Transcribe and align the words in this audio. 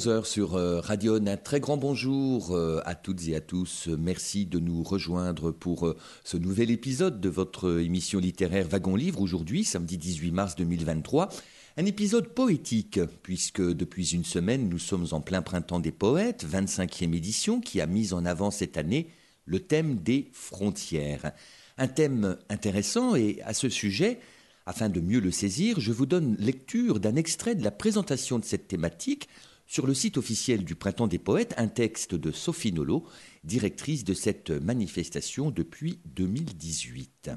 Un 0.00 0.02
peu 0.02 0.08
plus 0.08 0.08
de 0.08 0.08
11 0.08 0.08
heures 0.08 0.26
sur 0.26 0.54
euh, 0.54 0.80
Radion. 0.80 1.26
Un 1.26 1.36
très 1.36 1.60
grand 1.60 1.76
bonjour 1.76 2.52
euh, 2.52 2.80
à 2.86 2.94
toutes 2.94 3.28
et 3.28 3.36
à 3.36 3.40
tous. 3.40 3.88
Merci 3.98 4.46
de 4.46 4.58
nous 4.58 4.82
rejoindre 4.82 5.50
pour 5.50 5.86
euh, 5.86 5.96
ce 6.24 6.36
nouvel 6.36 6.70
épisode 6.70 7.20
de 7.20 7.28
votre 7.28 7.80
émission 7.80 8.18
littéraire 8.18 8.66
Wagon 8.66 8.96
Livre 8.96 9.20
aujourd'hui, 9.20 9.64
samedi 9.64 9.98
18 9.98 10.30
mars 10.30 10.56
2023. 10.56 11.28
Un 11.76 11.84
épisode 11.84 12.28
poétique, 12.28 13.00
puisque 13.22 13.60
depuis 13.60 14.14
une 14.14 14.24
semaine, 14.24 14.68
nous 14.68 14.78
sommes 14.78 15.06
en 15.10 15.20
plein 15.20 15.42
printemps 15.42 15.80
des 15.80 15.92
poètes, 15.92 16.46
25e 16.46 17.14
édition, 17.14 17.60
qui 17.60 17.80
a 17.80 17.86
mis 17.86 18.14
en 18.14 18.24
avant 18.24 18.50
cette 18.50 18.78
année 18.78 19.08
le 19.44 19.60
thème 19.60 19.96
des 19.96 20.30
frontières. 20.32 21.32
Un 21.76 21.88
thème 21.88 22.36
intéressant 22.48 23.16
et 23.16 23.40
à 23.44 23.52
ce 23.54 23.68
sujet, 23.68 24.20
afin 24.66 24.88
de 24.88 25.00
mieux 25.00 25.20
le 25.20 25.30
saisir, 25.30 25.80
je 25.80 25.92
vous 25.92 26.06
donne 26.06 26.36
lecture 26.38 27.00
d'un 27.00 27.16
extrait 27.16 27.54
de 27.54 27.64
la 27.64 27.70
présentation 27.70 28.38
de 28.38 28.44
cette 28.44 28.68
thématique 28.68 29.28
sur 29.70 29.86
le 29.86 29.94
site 29.94 30.18
officiel 30.18 30.64
du 30.64 30.74
Printemps 30.74 31.06
des 31.06 31.20
Poètes, 31.20 31.54
un 31.56 31.68
texte 31.68 32.16
de 32.16 32.32
Sophie 32.32 32.72
Nolot, 32.72 33.06
directrice 33.44 34.02
de 34.02 34.14
cette 34.14 34.50
manifestation 34.50 35.52
depuis 35.52 36.00
2018. 36.06 37.30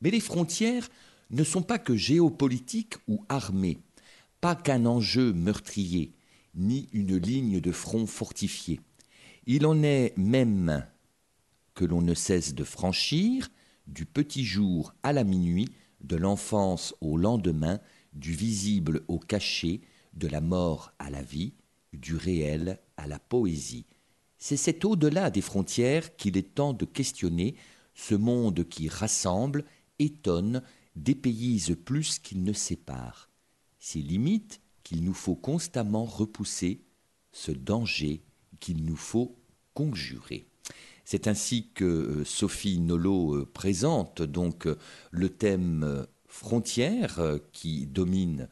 Mais 0.00 0.10
les 0.10 0.18
frontières 0.18 0.88
ne 1.30 1.44
sont 1.44 1.62
pas 1.62 1.78
que 1.78 1.94
géopolitiques 1.94 2.96
ou 3.06 3.24
armées, 3.28 3.78
pas 4.40 4.56
qu'un 4.56 4.84
enjeu 4.84 5.32
meurtrier, 5.32 6.12
ni 6.56 6.88
une 6.92 7.16
ligne 7.16 7.60
de 7.60 7.70
front 7.70 8.08
fortifiée. 8.08 8.80
Il 9.46 9.64
en 9.64 9.80
est 9.84 10.14
même 10.16 10.84
que 11.74 11.84
l'on 11.84 12.02
ne 12.02 12.14
cesse 12.14 12.52
de 12.52 12.64
franchir, 12.64 13.48
du 13.86 14.06
petit 14.06 14.44
jour 14.44 14.92
à 15.04 15.12
la 15.12 15.22
minuit, 15.22 15.68
de 16.00 16.16
l'enfance 16.16 16.96
au 17.00 17.16
lendemain, 17.16 17.78
du 18.12 18.32
visible 18.32 19.02
au 19.06 19.20
caché, 19.20 19.82
de 20.14 20.28
la 20.28 20.40
mort 20.40 20.92
à 20.98 21.10
la 21.10 21.22
vie, 21.22 21.54
du 21.92 22.16
réel 22.16 22.80
à 22.96 23.06
la 23.06 23.18
poésie. 23.18 23.86
C'est 24.38 24.56
cet 24.56 24.84
au-delà 24.84 25.30
des 25.30 25.40
frontières 25.40 26.16
qu'il 26.16 26.36
est 26.36 26.54
temps 26.54 26.72
de 26.72 26.84
questionner, 26.84 27.56
ce 27.94 28.14
monde 28.14 28.68
qui 28.68 28.88
rassemble, 28.88 29.64
étonne, 29.98 30.62
dépayse 30.94 31.76
plus 31.84 32.18
qu'il 32.18 32.42
ne 32.44 32.52
sépare. 32.52 33.28
Ces 33.78 34.00
limites 34.00 34.60
qu'il 34.82 35.04
nous 35.04 35.14
faut 35.14 35.34
constamment 35.34 36.04
repousser, 36.04 36.82
ce 37.32 37.52
danger 37.52 38.22
qu'il 38.60 38.84
nous 38.84 38.96
faut 38.96 39.36
conjurer. 39.74 40.46
C'est 41.04 41.26
ainsi 41.26 41.70
que 41.72 41.84
euh, 41.84 42.24
Sophie 42.24 42.80
Nolot 42.80 43.34
euh, 43.34 43.46
présente 43.46 44.22
donc 44.22 44.66
euh, 44.66 44.76
le 45.10 45.30
thème 45.30 46.06
frontières 46.26 47.20
qui 47.52 47.86
domine 47.86 48.48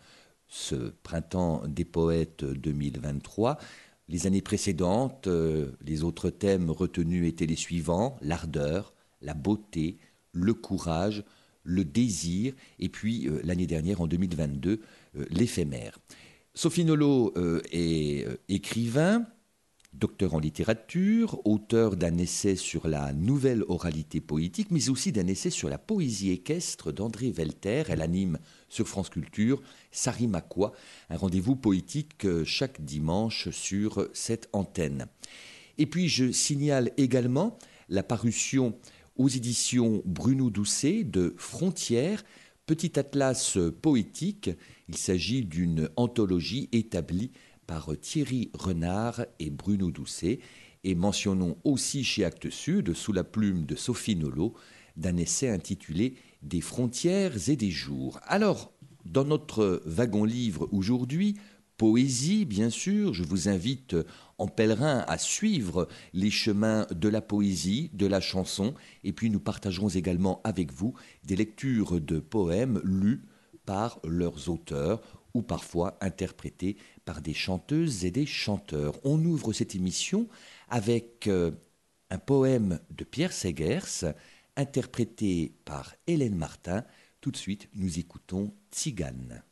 ce 0.49 0.93
printemps 1.03 1.63
des 1.67 1.85
poètes 1.85 2.45
2023. 2.45 3.59
Les 4.09 4.27
années 4.27 4.43
précédentes, 4.43 5.29
les 5.85 6.05
autres 6.05 6.31
thèmes 6.31 6.71
retenus 6.71 7.29
étaient 7.29 7.47
les 7.47 7.57
suivants 7.57 8.17
l'ardeur, 8.21 8.95
la 9.21 9.35
beauté, 9.35 9.99
le 10.33 10.55
courage, 10.55 11.25
le 11.65 11.85
désir, 11.85 12.55
et 12.79 12.89
puis 12.89 13.29
l'année 13.43 13.67
dernière, 13.67 14.01
en 14.01 14.07
2022, 14.07 14.81
l'éphémère. 15.31 15.99
Sophie 16.55 16.85
Nolot 16.85 17.35
est 17.73 18.27
écrivain, 18.49 19.27
docteur 19.99 20.35
en 20.35 20.39
littérature, 20.39 21.41
auteur 21.47 21.97
d'un 21.97 22.19
essai 22.19 22.57
sur 22.57 22.87
la 22.87 23.13
nouvelle 23.13 23.65
oralité 23.69 24.21
poétique, 24.21 24.71
mais 24.71 24.91
aussi 24.91 25.13
d'un 25.13 25.27
essai 25.27 25.51
sur 25.51 25.69
la 25.69 25.79
poésie 25.79 26.31
équestre 26.31 26.93
d'André 26.93 27.31
Velter. 27.31 27.85
Elle 27.89 28.03
anime 28.03 28.39
sur 28.69 28.87
France 28.89 29.09
Culture 29.09 29.63
Sarimakwa, 29.91 30.73
un 31.11 31.17
rendez-vous 31.17 31.57
poétique 31.57 32.25
euh, 32.25 32.45
chaque 32.45 32.85
dimanche 32.85 33.51
sur 33.51 34.09
cette 34.13 34.49
antenne. 34.53 35.07
Et 35.79 35.87
puis 35.87 36.09
je 36.09 36.31
signale 36.31 36.93
également 36.97 37.59
la 37.89 38.03
parution 38.03 38.77
aux 39.17 39.29
éditions 39.29 40.03
Bruno 40.05 40.51
Doucet 40.51 41.05
de 41.05 41.35
Frontières, 41.39 42.25
petit 42.67 42.99
atlas 42.99 43.59
poétique. 43.81 44.51
Il 44.89 44.97
s'agit 44.97 45.45
d'une 45.45 45.89
anthologie 45.97 46.69
établie 46.73 47.31
par 47.67 47.91
Thierry 48.01 48.51
Renard 48.55 49.27
et 49.39 49.51
Bruno 49.51 49.91
Doucet, 49.91 50.41
et 50.85 50.95
mentionnons 50.95 51.57
aussi 51.65 52.05
chez 52.05 52.25
Actes 52.25 52.51
Sud, 52.51 52.95
sous 52.95 53.13
la 53.13 53.25
plume 53.25 53.67
de 53.67 53.75
Sophie 53.75 54.17
Nolot, 54.17 54.55
d'un 54.97 55.17
essai 55.17 55.51
intitulé 55.51 56.15
Des 56.43 56.61
frontières 56.61 57.49
et 57.49 57.57
des 57.57 57.71
jours. 57.71 58.21
Alors, 58.25 58.73
dans 59.05 59.25
notre 59.25 59.83
wagon-livre 59.85 60.69
aujourd'hui, 60.73 61.37
poésie, 61.77 62.45
bien 62.45 62.71
sûr, 62.71 63.15
je 63.15 63.23
vous 63.23 63.49
invite 63.49 63.97
en 64.39 64.49
pèlerin 64.49 65.05
à 65.09 65.19
suivre 65.19 65.89
les 66.13 66.31
chemins 66.31 66.87
de 66.91 67.09
la 67.09 67.21
poésie, 67.21 67.91
de 67.93 68.07
la 68.07 68.21
chanson, 68.21 68.75
et 69.05 69.13
puis 69.13 69.31
nous 69.31 69.41
partagerons 69.41 69.89
également 69.89 70.41
avec 70.45 70.73
vous 70.73 70.95
des 71.25 71.37
lectures 71.37 72.01
de 72.01 72.19
poèmes 72.19 72.81
lus 72.85 73.23
par 73.67 74.01
leurs 74.05 74.49
auteurs 74.49 75.03
ou 75.37 75.43
parfois 75.43 75.99
interprétés 76.01 76.77
par 77.05 77.21
des 77.21 77.35
chanteuses 77.35 78.07
et 78.07 78.11
des 78.11 78.25
chanteurs. 78.25 78.95
On 79.05 79.23
ouvre 79.23 79.53
cette 79.53 79.75
émission 79.75 80.29
avec 80.71 81.27
euh, 81.27 81.51
un 82.09 82.19
poème 82.19 82.81
de 82.91 83.05
Pierre 83.05 83.35
Segers, 83.35 84.15
interprété 84.57 85.53
par 85.67 85.95
Hélène 86.07 86.37
Martin. 86.37 86.85
Tout 87.21 87.31
de 87.31 87.37
suite, 87.37 87.69
nous 87.75 87.99
écoutons 87.99 88.55
Tzigane. 88.73 89.43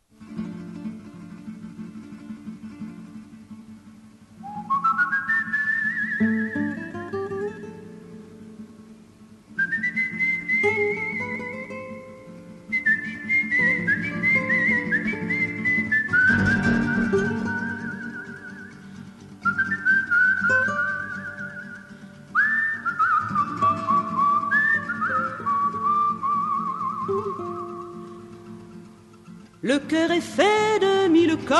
Le 29.74 29.80
cœur 29.80 30.10
est 30.12 30.20
fait 30.20 30.78
de 30.78 31.08
mille 31.08 31.36
corps 31.44 31.56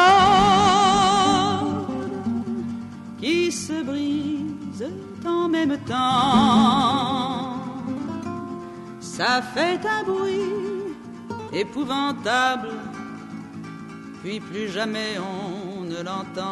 qui 3.19 3.51
se 3.51 3.83
brisent 3.83 4.93
en 5.27 5.49
même 5.49 5.77
temps. 5.79 7.57
Ça 9.01 9.43
fait 9.43 9.81
un 9.85 10.05
bruit 10.05 10.95
épouvantable, 11.53 12.69
puis 14.23 14.39
plus 14.39 14.69
jamais 14.69 15.19
on 15.19 15.81
ne 15.83 16.01
l'entend. 16.09 16.45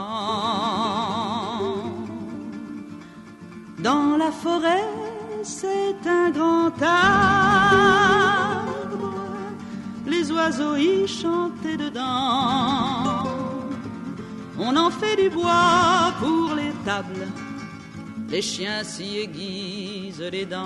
Dans 3.78 4.16
la 4.16 4.32
forêt, 4.32 4.88
c'est 5.44 6.08
un 6.08 6.30
grand 6.30 6.72
arbre 6.82 8.02
les 10.22 10.30
oiseaux 10.30 10.76
y 10.76 11.08
dedans. 11.76 13.24
On 14.58 14.76
en 14.76 14.90
fait 14.90 15.16
du 15.16 15.30
bois 15.30 16.12
pour 16.20 16.54
les 16.54 16.72
tables, 16.84 17.26
les 18.28 18.42
chiens 18.42 18.84
s'y 18.84 19.18
aiguisent 19.18 20.28
les 20.30 20.46
dents. 20.46 20.60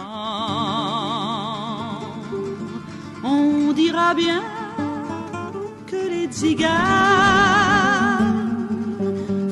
On 3.25 3.73
dira 3.73 4.15
bien 4.15 4.43
que 5.87 5.97
les 5.97 6.27
tziganes 6.27 6.69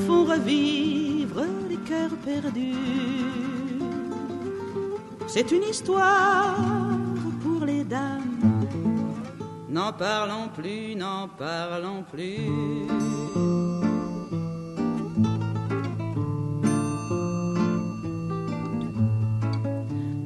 font 0.07 0.25
revivre 0.25 1.43
les 1.69 1.77
cœurs 1.77 2.17
perdus. 2.25 2.75
C'est 5.27 5.51
une 5.51 5.65
histoire 5.65 6.57
pour 7.43 7.65
n'en 9.75 9.93
parlons 9.93 10.49
plus, 10.55 10.95
n'en 10.95 11.29
parlons 11.37 12.05
plus. 12.13 12.87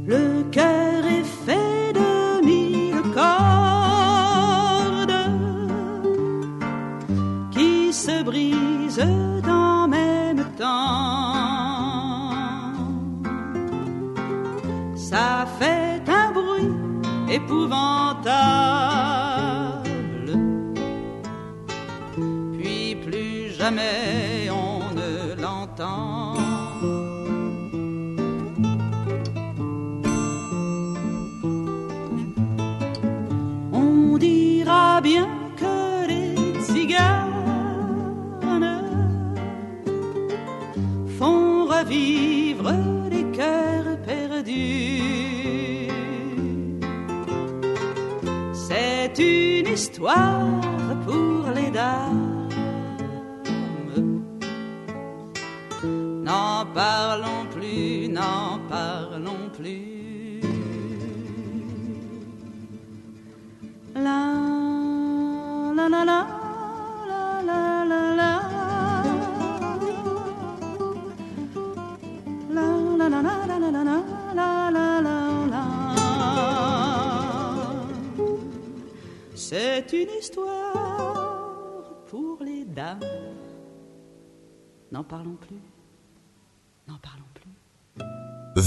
Le 0.07 0.43
cœur 0.51 1.07
est 1.19 1.31
fait 1.47 1.95
de 1.95 2.45
mille 2.45 3.01
cordes 3.15 5.15
qui 7.51 7.91
se 7.93 8.23
brisent 8.23 9.03
en 9.49 9.89
même 9.89 10.45
temps. 10.59 11.33
Ça 14.95 15.47
fait 15.59 16.03
un 16.07 16.33
bruit 16.33 16.71
épouvantable. 17.31 18.98
Jamais 23.69 24.49
on 24.51 24.81
ne 24.95 25.41
l'entend. 25.43 26.35
On 33.73 34.17
dira 34.17 35.01
bien 35.03 35.29
que 35.61 36.07
les 36.11 36.35
tziganes 36.63 37.27
font 41.19 41.67
revivre 41.67 42.73
les 43.11 43.27
cœurs 43.39 43.99
perdus. 44.07 45.91
C'est 48.67 49.15
une 49.19 49.69
histoire 49.79 50.63
pour 51.07 51.51
les 51.55 51.71
dames. 51.71 52.18
Parlons 56.79 57.45
plus, 57.51 58.09
n'en 58.09 58.61
parlons 58.69 59.45
plus. 59.59 60.41
La 63.95 64.21
la 65.79 65.87
la 65.95 66.03
la 66.11 66.21
la 67.11 67.23
la 67.49 67.61
la 67.91 68.03
la 68.21 68.33
La 72.57 72.67
la 73.01 73.09
la 73.09 73.35
la 73.59 74.71
la 75.07 75.17
la 75.55 75.65
C'est 79.35 79.93
une 80.01 80.13
histoire 80.21 82.05
pour 82.11 82.37
les 82.49 82.65
dames. 82.65 83.01
N'en 84.93 85.03
parlons 85.03 85.39
plus. 85.47 85.78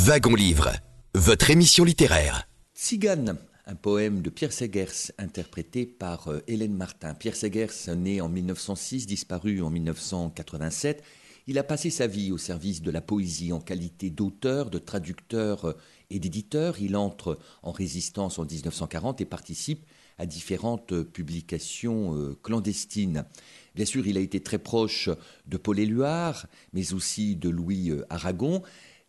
Wagon 0.04 0.34
Livre, 0.34 0.72
votre 1.14 1.52
émission 1.52 1.84
littéraire. 1.84 2.48
Tzigane, 2.74 3.38
un 3.68 3.76
poème 3.76 4.24
de 4.24 4.32
Pierre 4.32 4.52
Segers 4.52 5.12
interprété 5.20 5.86
par 5.86 6.30
euh, 6.30 6.40
Hélène 6.48 6.74
Martin. 6.74 7.14
Pierre 7.14 7.36
Segers, 7.36 7.96
né 7.96 8.20
en 8.20 8.28
1906, 8.28 9.06
disparu 9.06 9.62
en 9.62 9.70
1987, 9.70 11.04
il 11.46 11.60
a 11.60 11.64
passé 11.64 11.92
sa 11.92 12.08
vie 12.08 12.32
au 12.32 12.40
service 12.40 12.82
de 12.82 12.90
la 12.90 13.02
poésie 13.02 13.54
en 13.54 13.60
qualité 13.60 14.10
d'auteur, 14.10 14.72
de 14.72 14.80
traducteur 14.80 15.66
euh, 15.66 15.74
et 16.10 16.18
d'éditeur. 16.18 16.80
Il 16.80 16.96
entre 16.96 17.38
en 17.62 17.72
résistance 17.72 18.40
en 18.40 18.46
1940 18.46 19.22
et 19.22 19.26
participe 19.26 19.86
à 20.18 20.26
différentes 20.26 21.00
publications 21.04 22.16
euh, 22.16 22.36
clandestines. 22.42 23.26
Bien 23.76 23.86
sûr, 23.86 24.08
il 24.08 24.18
a 24.18 24.22
été 24.22 24.40
très 24.40 24.58
proche 24.58 25.10
de 25.46 25.58
Paul 25.58 25.78
Éluard, 25.78 26.48
mais 26.74 26.92
aussi 26.94 27.36
de 27.36 27.50
Louis 27.50 27.92
Aragon. 28.10 28.64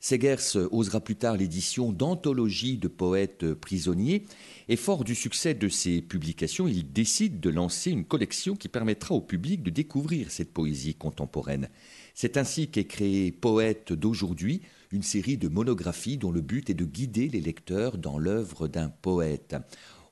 Segers 0.04 0.56
osera 0.72 1.00
plus 1.00 1.14
tard 1.14 1.36
l'édition 1.36 1.92
d'anthologies 1.92 2.76
de 2.76 2.88
poètes 2.88 3.54
prisonniers 3.54 4.24
et 4.68 4.74
fort 4.74 5.04
du 5.04 5.14
succès 5.14 5.54
de 5.54 5.68
ses 5.68 6.02
publications, 6.02 6.66
il 6.66 6.92
décide 6.92 7.38
de 7.38 7.50
lancer 7.50 7.92
une 7.92 8.04
collection 8.04 8.56
qui 8.56 8.66
permettra 8.66 9.14
au 9.14 9.20
public 9.20 9.62
de 9.62 9.70
découvrir 9.70 10.32
cette 10.32 10.52
poésie 10.52 10.96
contemporaine. 10.96 11.68
C'est 12.14 12.36
ainsi 12.36 12.68
qu'est 12.68 12.86
créé 12.86 13.30
Poète 13.30 13.92
d'aujourd'hui, 13.92 14.62
une 14.90 15.04
série 15.04 15.36
de 15.36 15.46
monographies 15.46 16.18
dont 16.18 16.32
le 16.32 16.40
but 16.40 16.68
est 16.68 16.74
de 16.74 16.84
guider 16.84 17.28
les 17.28 17.40
lecteurs 17.40 17.96
dans 17.96 18.18
l'œuvre 18.18 18.66
d'un 18.66 18.88
poète. 18.88 19.54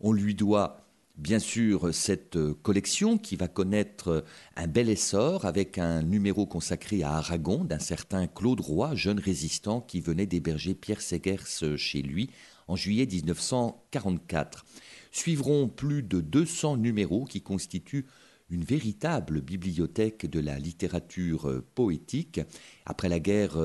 On 0.01 0.13
lui 0.13 0.37
doit 0.37 0.87
Bien 1.21 1.39
sûr, 1.39 1.93
cette 1.95 2.39
collection 2.63 3.19
qui 3.19 3.37
va 3.37 3.47
connaître 3.47 4.25
un 4.57 4.67
bel 4.67 4.89
essor 4.89 5.45
avec 5.45 5.77
un 5.77 6.03
numéro 6.03 6.47
consacré 6.47 7.03
à 7.03 7.13
Aragon 7.13 7.63
d'un 7.63 7.79
certain 7.79 8.27
Claude 8.27 8.61
Roy, 8.61 8.95
jeune 8.95 9.19
résistant 9.19 9.83
qui 9.83 10.01
venait 10.01 10.25
d'héberger 10.25 10.73
Pierre 10.73 11.03
Segers 11.03 11.77
chez 11.77 12.01
lui 12.01 12.31
en 12.69 12.77
juillet 12.77 13.05
1944. 13.05 14.65
Suivront 15.13 15.69
plus 15.69 16.03
de 16.03 16.23
200 16.23 16.79
numéros 16.79 17.27
qui 17.27 17.43
constituent 17.43 18.07
une 18.49 18.65
véritable 18.65 19.43
bibliothèque 19.43 20.25
de 20.25 20.41
la 20.41 20.59
littérature 20.59 21.63
poétique. 21.75 22.41
Après 22.87 23.11
la 23.11 23.21
guerre, 23.21 23.59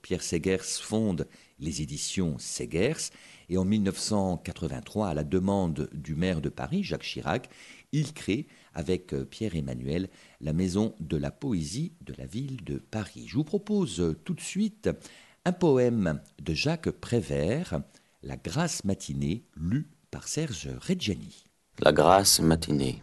Pierre 0.00 0.22
Segers 0.22 0.64
fonde 0.64 1.28
les 1.60 1.82
éditions 1.82 2.36
Segers 2.38 3.10
et 3.52 3.58
en 3.58 3.66
1983, 3.66 5.08
à 5.08 5.14
la 5.14 5.24
demande 5.24 5.90
du 5.92 6.14
maire 6.14 6.40
de 6.40 6.48
Paris, 6.48 6.82
Jacques 6.82 7.02
Chirac, 7.02 7.50
il 7.92 8.14
crée, 8.14 8.46
avec 8.72 9.14
Pierre 9.28 9.54
Emmanuel, 9.54 10.08
la 10.40 10.54
Maison 10.54 10.94
de 11.00 11.18
la 11.18 11.30
Poésie 11.30 11.92
de 12.00 12.14
la 12.16 12.24
ville 12.24 12.64
de 12.64 12.78
Paris. 12.78 13.26
Je 13.28 13.34
vous 13.34 13.44
propose 13.44 14.16
tout 14.24 14.32
de 14.32 14.40
suite 14.40 14.88
un 15.44 15.52
poème 15.52 16.22
de 16.40 16.54
Jacques 16.54 16.90
Prévert, 16.90 17.82
La 18.22 18.38
Grâce 18.38 18.84
matinée, 18.84 19.44
lu 19.54 19.86
par 20.10 20.28
Serge 20.28 20.70
Reggiani. 20.80 21.44
La 21.78 21.92
Grâce 21.92 22.40
matinée. 22.40 23.02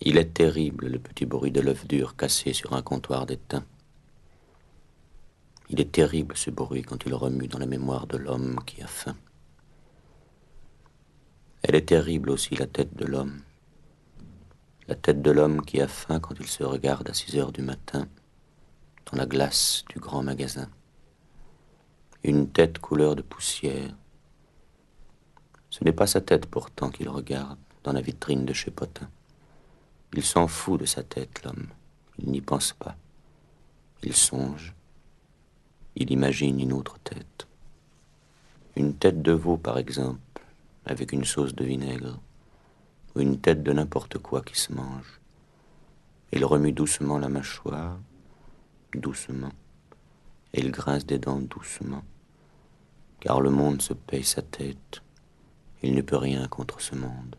Il 0.00 0.16
est 0.16 0.32
terrible 0.32 0.86
le 0.86 0.98
petit 0.98 1.26
bruit 1.26 1.52
de 1.52 1.60
l'œuf 1.60 1.86
dur 1.86 2.16
cassé 2.16 2.54
sur 2.54 2.72
un 2.72 2.80
comptoir 2.80 3.26
d'étain. 3.26 3.66
Il 5.68 5.78
est 5.78 5.92
terrible 5.92 6.38
ce 6.38 6.48
bruit 6.48 6.80
quand 6.80 7.04
il 7.04 7.12
remue 7.12 7.48
dans 7.48 7.58
la 7.58 7.66
mémoire 7.66 8.06
de 8.06 8.16
l'homme 8.16 8.58
qui 8.64 8.80
a 8.80 8.86
faim. 8.86 9.14
Elle 11.62 11.76
est 11.76 11.88
terrible 11.88 12.30
aussi 12.30 12.56
la 12.56 12.66
tête 12.66 12.96
de 12.96 13.04
l'homme. 13.04 13.40
La 14.88 14.96
tête 14.96 15.22
de 15.22 15.30
l'homme 15.30 15.64
qui 15.64 15.80
a 15.80 15.86
faim 15.86 16.18
quand 16.18 16.34
il 16.40 16.48
se 16.48 16.64
regarde 16.64 17.08
à 17.08 17.14
6 17.14 17.38
heures 17.38 17.52
du 17.52 17.62
matin 17.62 18.08
dans 19.10 19.16
la 19.16 19.26
glace 19.26 19.84
du 19.88 20.00
grand 20.00 20.24
magasin. 20.24 20.68
Une 22.24 22.48
tête 22.50 22.78
couleur 22.78 23.14
de 23.14 23.22
poussière. 23.22 23.94
Ce 25.70 25.84
n'est 25.84 25.92
pas 25.92 26.08
sa 26.08 26.20
tête 26.20 26.46
pourtant 26.46 26.90
qu'il 26.90 27.08
regarde 27.08 27.58
dans 27.84 27.92
la 27.92 28.00
vitrine 28.00 28.44
de 28.44 28.52
chez 28.52 28.70
Potin. 28.70 29.08
Il 30.14 30.24
s'en 30.24 30.48
fout 30.48 30.80
de 30.80 30.84
sa 30.84 31.02
tête, 31.02 31.44
l'homme. 31.44 31.68
Il 32.18 32.30
n'y 32.30 32.40
pense 32.40 32.72
pas. 32.72 32.96
Il 34.02 34.14
songe. 34.14 34.74
Il 35.94 36.10
imagine 36.10 36.58
une 36.60 36.72
autre 36.72 36.98
tête. 37.04 37.46
Une 38.76 38.94
tête 38.94 39.22
de 39.22 39.32
veau, 39.32 39.56
par 39.56 39.78
exemple, 39.78 40.20
avec 40.86 41.12
une 41.12 41.24
sauce 41.24 41.54
de 41.54 41.64
vinaigre, 41.64 42.18
ou 43.14 43.20
une 43.20 43.40
tête 43.40 43.62
de 43.62 43.72
n'importe 43.72 44.18
quoi 44.18 44.42
qui 44.42 44.58
se 44.58 44.72
mange. 44.72 45.20
Il 46.32 46.44
remue 46.44 46.72
doucement 46.72 47.18
la 47.18 47.28
mâchoire, 47.28 47.98
doucement, 48.94 49.52
et 50.54 50.60
il 50.60 50.70
grince 50.70 51.06
des 51.06 51.18
dents 51.18 51.40
doucement, 51.40 52.02
car 53.20 53.40
le 53.40 53.50
monde 53.50 53.82
se 53.82 53.92
paye 53.92 54.24
sa 54.24 54.42
tête. 54.42 55.02
Il 55.82 55.94
ne 55.94 56.02
peut 56.02 56.16
rien 56.16 56.46
contre 56.48 56.80
ce 56.80 56.94
monde. 56.94 57.36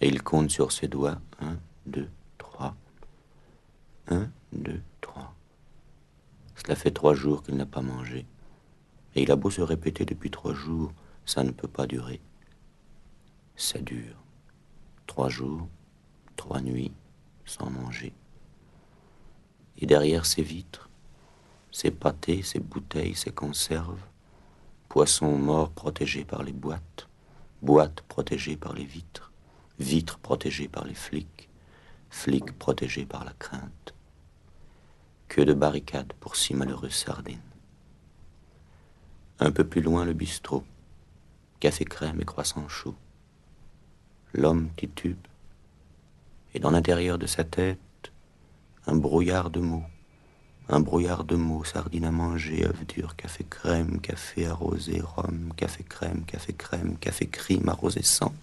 Et 0.00 0.08
il 0.08 0.22
compte 0.22 0.50
sur 0.50 0.72
ses 0.72 0.88
doigts 0.88 1.20
un, 1.40 1.56
deux, 1.86 2.08
trois. 2.38 2.74
Un, 4.08 4.28
deux, 4.52 4.80
trois. 5.00 5.34
Cela 6.56 6.76
fait 6.76 6.90
trois 6.90 7.14
jours 7.14 7.42
qu'il 7.42 7.56
n'a 7.56 7.66
pas 7.66 7.80
mangé. 7.82 8.26
Et 9.14 9.22
il 9.22 9.30
a 9.30 9.36
beau 9.36 9.50
se 9.50 9.60
répéter 9.60 10.04
depuis 10.04 10.30
trois 10.30 10.54
jours, 10.54 10.92
ça 11.24 11.42
ne 11.42 11.50
peut 11.50 11.68
pas 11.68 11.86
durer. 11.86 12.20
Ça 13.56 13.78
dure. 13.78 14.16
Trois 15.06 15.28
jours, 15.28 15.68
trois 16.36 16.60
nuits, 16.60 16.92
sans 17.44 17.70
manger. 17.70 18.12
Et 19.78 19.86
derrière 19.86 20.26
ces 20.26 20.42
vitres, 20.42 20.88
ces 21.70 21.90
pâtés, 21.90 22.42
ces 22.42 22.60
bouteilles, 22.60 23.14
ces 23.14 23.32
conserves, 23.32 24.00
poissons 24.88 25.36
morts 25.36 25.70
protégés 25.70 26.24
par 26.24 26.42
les 26.42 26.52
boîtes, 26.52 27.08
boîtes 27.62 28.02
protégées 28.02 28.56
par 28.56 28.72
les 28.72 28.84
vitres, 28.84 29.32
vitres 29.78 30.18
protégées 30.18 30.68
par 30.68 30.84
les 30.84 30.94
flics, 30.94 31.48
flics 32.10 32.56
protégés 32.58 33.06
par 33.06 33.24
la 33.24 33.32
crainte. 33.32 33.94
Que 35.28 35.40
de 35.40 35.54
barricades 35.54 36.12
pour 36.20 36.36
six 36.36 36.54
malheureuses 36.54 36.94
sardines. 36.94 37.40
Un 39.40 39.50
peu 39.50 39.66
plus 39.66 39.80
loin, 39.80 40.04
le 40.04 40.12
bistrot. 40.12 40.64
Café 41.58 41.84
crème 41.84 42.20
et 42.20 42.24
croissant 42.24 42.68
chaud. 42.68 42.94
L'homme 44.36 44.70
titube, 44.76 45.28
Et 46.54 46.58
dans 46.58 46.72
l'intérieur 46.72 47.18
de 47.18 47.26
sa 47.26 47.44
tête, 47.44 47.78
un 48.84 48.96
brouillard 48.96 49.48
de 49.48 49.60
mots. 49.60 49.84
Un 50.68 50.80
brouillard 50.80 51.22
de 51.22 51.36
mots, 51.36 51.62
sardines 51.62 52.04
à 52.04 52.10
manger, 52.10 52.66
œufs 52.66 52.84
durs, 52.88 53.14
café 53.14 53.46
crème, 53.48 54.00
café 54.00 54.46
arrosé, 54.46 55.00
rhum, 55.00 55.52
café 55.56 55.84
crème, 55.84 56.24
café 56.24 56.52
crème, 56.52 56.96
café 56.98 57.28
crime 57.28 57.68
arrosé 57.68 58.02
sang. 58.02 58.34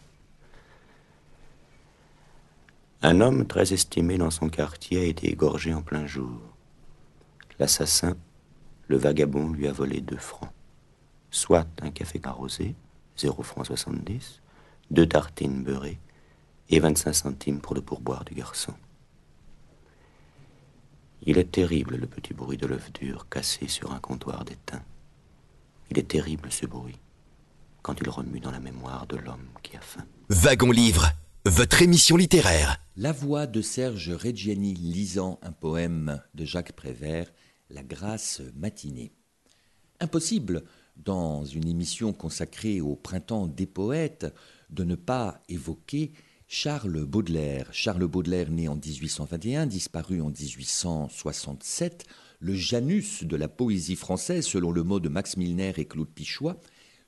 Un 3.01 3.19
homme 3.19 3.45
très 3.45 3.73
estimé 3.73 4.17
dans 4.17 4.31
son 4.31 4.47
quartier 4.47 5.01
a 5.01 5.03
été 5.03 5.29
égorgé 5.29 5.73
en 5.73 5.81
plein 5.81 6.07
jour. 6.07 6.39
L'assassin, 7.59 8.15
le 8.87 8.95
vagabond, 8.95 9.49
lui 9.49 9.67
a 9.67 9.73
volé 9.73 9.99
deux 9.99 10.15
francs. 10.15 10.53
Soit 11.31 11.67
un 11.81 11.91
café 11.91 12.21
arrosé, 12.23 12.75
0 13.17 13.43
francs 13.43 13.65
70, 13.65 14.41
deux 14.91 15.07
tartines 15.07 15.63
beurrées 15.63 15.99
et 16.69 16.79
25 16.79 17.13
centimes 17.13 17.59
pour 17.59 17.73
le 17.73 17.81
pourboire 17.81 18.23
du 18.25 18.35
garçon. 18.35 18.73
Il 21.23 21.37
est 21.37 21.51
terrible 21.51 21.95
le 21.95 22.07
petit 22.07 22.33
bruit 22.33 22.57
de 22.57 22.67
l'œuf 22.67 22.91
dur 22.93 23.27
cassé 23.29 23.67
sur 23.67 23.93
un 23.93 23.99
comptoir 23.99 24.43
d'étain. 24.43 24.83
Il 25.89 25.97
est 25.97 26.07
terrible 26.07 26.51
ce 26.51 26.65
bruit 26.65 26.99
quand 27.81 27.99
il 27.99 28.09
remue 28.09 28.39
dans 28.39 28.51
la 28.51 28.59
mémoire 28.59 29.07
de 29.07 29.17
l'homme 29.17 29.47
qui 29.63 29.75
a 29.75 29.81
faim. 29.81 30.05
Wagon 30.29 30.71
Livre, 30.71 31.09
votre 31.45 31.81
émission 31.81 32.15
littéraire. 32.15 32.77
La 32.95 33.11
voix 33.11 33.47
de 33.47 33.61
Serge 33.61 34.11
Reggiani 34.11 34.73
lisant 34.73 35.39
un 35.41 35.51
poème 35.51 36.21
de 36.35 36.45
Jacques 36.45 36.73
Prévert, 36.73 37.31
La 37.69 37.83
grâce 37.83 38.41
matinée. 38.55 39.13
Impossible, 39.99 40.63
dans 41.03 41.45
une 41.45 41.67
émission 41.67 42.13
consacrée 42.13 42.81
au 42.81 42.95
printemps 42.95 43.47
des 43.47 43.65
poètes, 43.65 44.33
de 44.69 44.83
ne 44.83 44.95
pas 44.95 45.41
évoquer 45.49 46.11
Charles 46.47 47.05
Baudelaire. 47.05 47.69
Charles 47.71 48.07
Baudelaire, 48.07 48.51
né 48.51 48.67
en 48.67 48.75
1821, 48.75 49.67
disparu 49.67 50.21
en 50.21 50.29
1867, 50.29 52.05
le 52.39 52.55
Janus 52.55 53.23
de 53.23 53.35
la 53.35 53.47
poésie 53.47 53.95
française, 53.95 54.45
selon 54.45 54.71
le 54.71 54.83
mot 54.83 54.99
de 54.99 55.09
Max 55.09 55.37
Milner 55.37 55.73
et 55.77 55.85
Claude 55.85 56.09
Pichois, 56.09 56.59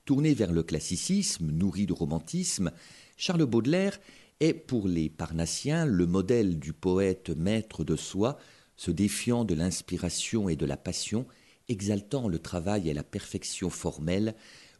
tourné 0.06 0.34
vers 0.34 0.52
le 0.52 0.64
classicisme, 0.64 1.52
nourri 1.52 1.86
de 1.86 1.94
romantisme, 1.94 2.72
Charles 3.18 3.46
Baudelaire 3.46 4.00
est 4.40 4.54
pour 4.54 4.88
les 4.88 5.10
Parnassiens 5.10 5.86
le 5.86 6.06
modèle 6.06 6.60
du 6.60 6.74
poète 6.74 7.30
maître 7.30 7.84
de 7.84 7.96
soi, 7.96 8.38
se 8.76 8.92
défiant 8.92 9.46
de 9.46 9.54
l'inspiration 9.54 10.50
et 10.50 10.56
de 10.56 10.66
la 10.66 10.78
passion, 10.78 11.26
exaltant 11.70 12.28
le 12.28 12.40
travail 12.40 12.90
et 12.90 12.94
la 12.94 13.04
perfection 13.04 13.70
formelle, 13.70 14.36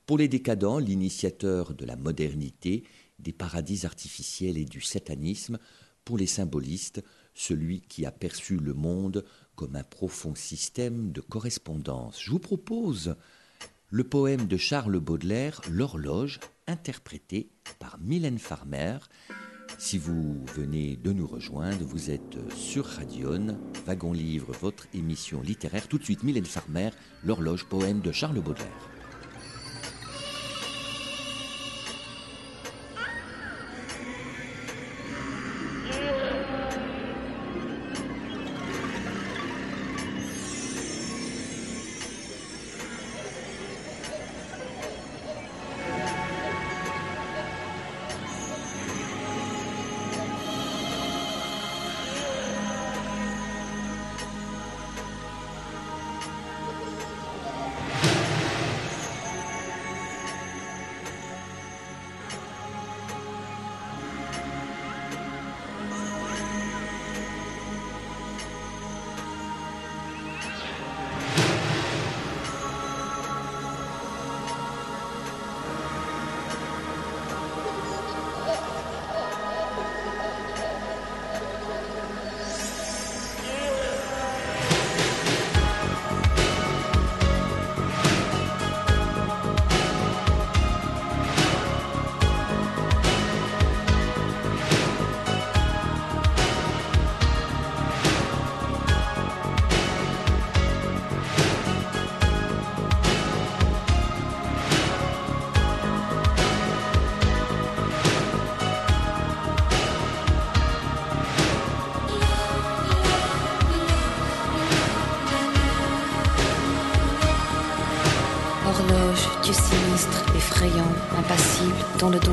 pour 0.06 0.18
les 0.18 0.28
décadents 0.28 0.80
l'initiateur 0.80 1.74
de 1.74 1.86
la 1.86 1.96
modernité, 1.96 2.84
des 3.20 3.32
paradis 3.32 3.86
artificiels 3.86 4.58
et 4.58 4.66
du 4.66 4.82
satanisme, 4.82 5.60
pour 6.04 6.18
les 6.18 6.28
symbolistes, 6.28 7.04
celui 7.34 7.82
qui 7.82 8.06
a 8.06 8.12
perçu 8.12 8.58
le 8.58 8.74
monde 8.74 9.26
comme 9.56 9.76
un 9.76 9.84
profond 9.84 10.36
système 10.36 11.12
de 11.12 11.22
correspondance. 11.22 12.22
Je 12.22 12.32
vous 12.32 12.40
propose 12.40 13.16
le 13.90 14.04
poème 14.04 14.48
de 14.48 14.58
Charles 14.58 15.00
Baudelaire, 15.00 15.62
L'horloge, 15.70 16.40
interprété 16.68 17.50
par 17.80 18.00
Mylène 18.00 18.40
Farmer. 18.40 18.98
Si 19.78 19.98
vous 19.98 20.44
venez 20.56 20.98
de 20.98 21.12
nous 21.12 21.28
rejoindre, 21.28 21.84
vous 21.84 22.10
êtes 22.10 22.38
sur 22.56 22.86
Radion, 22.86 23.58
Wagon 23.86 24.14
Livre, 24.14 24.54
votre 24.62 24.88
émission 24.94 25.42
littéraire. 25.42 25.88
Tout 25.88 25.98
de 25.98 26.04
suite, 26.04 26.24
Mylène 26.24 26.46
Farmer, 26.46 26.92
L'horloge, 27.24 27.66
poème 27.66 28.00
de 28.00 28.12
Charles 28.12 28.40
Baudelaire. 28.40 28.90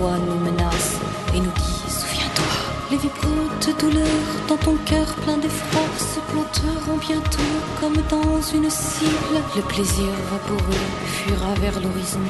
Nous 0.09 0.38
menace 0.38 0.97
et 1.35 1.40
nous 1.40 1.52
dit 1.57 1.90
Souviens-toi. 1.90 2.45
Les 2.90 2.97
vibrantes 2.97 3.78
douleurs 3.78 4.07
dans 4.49 4.57
ton 4.57 4.76
cœur 4.85 5.07
plein 5.23 5.37
d'effroi 5.37 5.83
se 5.99 6.21
planteront 6.33 6.97
bientôt 6.97 7.52
comme 7.80 7.97
dans 8.09 8.40
une 8.54 8.71
cible. 8.71 9.40
Le 9.54 9.62
plaisir 9.62 10.09
vaporeux 10.30 10.87
fuira 11.04 11.54
vers 11.61 11.78
l'horizon, 11.80 12.21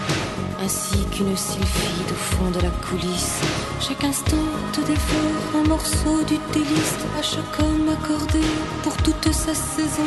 ainsi 0.62 1.04
qu'une 1.12 1.36
sylphide 1.36 2.10
au 2.10 2.14
fond 2.14 2.50
de 2.50 2.60
la 2.60 2.70
coulisse. 2.70 3.40
Chaque 3.80 4.04
instant 4.04 4.36
te 4.72 4.80
dévore 4.80 5.62
un 5.62 5.68
morceau 5.68 6.22
du 6.26 6.38
délice 6.52 6.96
à 7.18 7.22
chaque 7.22 7.60
homme 7.60 7.88
accordé 7.88 8.40
pour 8.82 8.96
toute 8.98 9.32
sa 9.32 9.54
saison. 9.54 10.02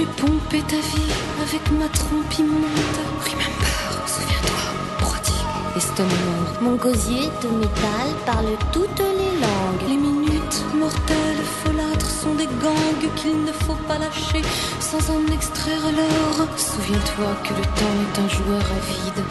J'ai 0.00 0.06
pompé 0.06 0.62
ta 0.62 0.76
vie 0.76 1.12
avec 1.42 1.60
ma 1.72 1.86
trompe 1.88 2.38
immonde. 2.38 3.00
Remember, 3.20 4.06
souviens-toi, 4.06 4.62
prodigue, 4.98 5.76
estomac 5.76 6.60
Mon 6.62 6.76
gosier 6.76 7.28
de 7.42 7.48
métal 7.48 8.08
parle 8.24 8.56
toutes 8.72 8.98
les 8.98 9.34
langues. 9.44 9.88
Les 9.88 9.96
minutes 9.98 10.64
mortelles, 10.74 11.44
folâtres 11.64 12.10
sont 12.10 12.34
des 12.34 12.46
gangs 12.46 13.12
qu'il 13.16 13.44
ne 13.44 13.52
faut 13.52 13.78
pas 13.86 13.98
lâcher 13.98 14.42
sans 14.80 15.04
en 15.10 15.26
extraire 15.34 15.84
alors. 15.92 16.48
Souviens-toi 16.56 17.28
que 17.44 17.52
le 17.52 17.66
temps 17.78 17.96
est 18.04 18.20
un 18.24 18.28
joueur 18.28 18.64
avide 18.78 19.22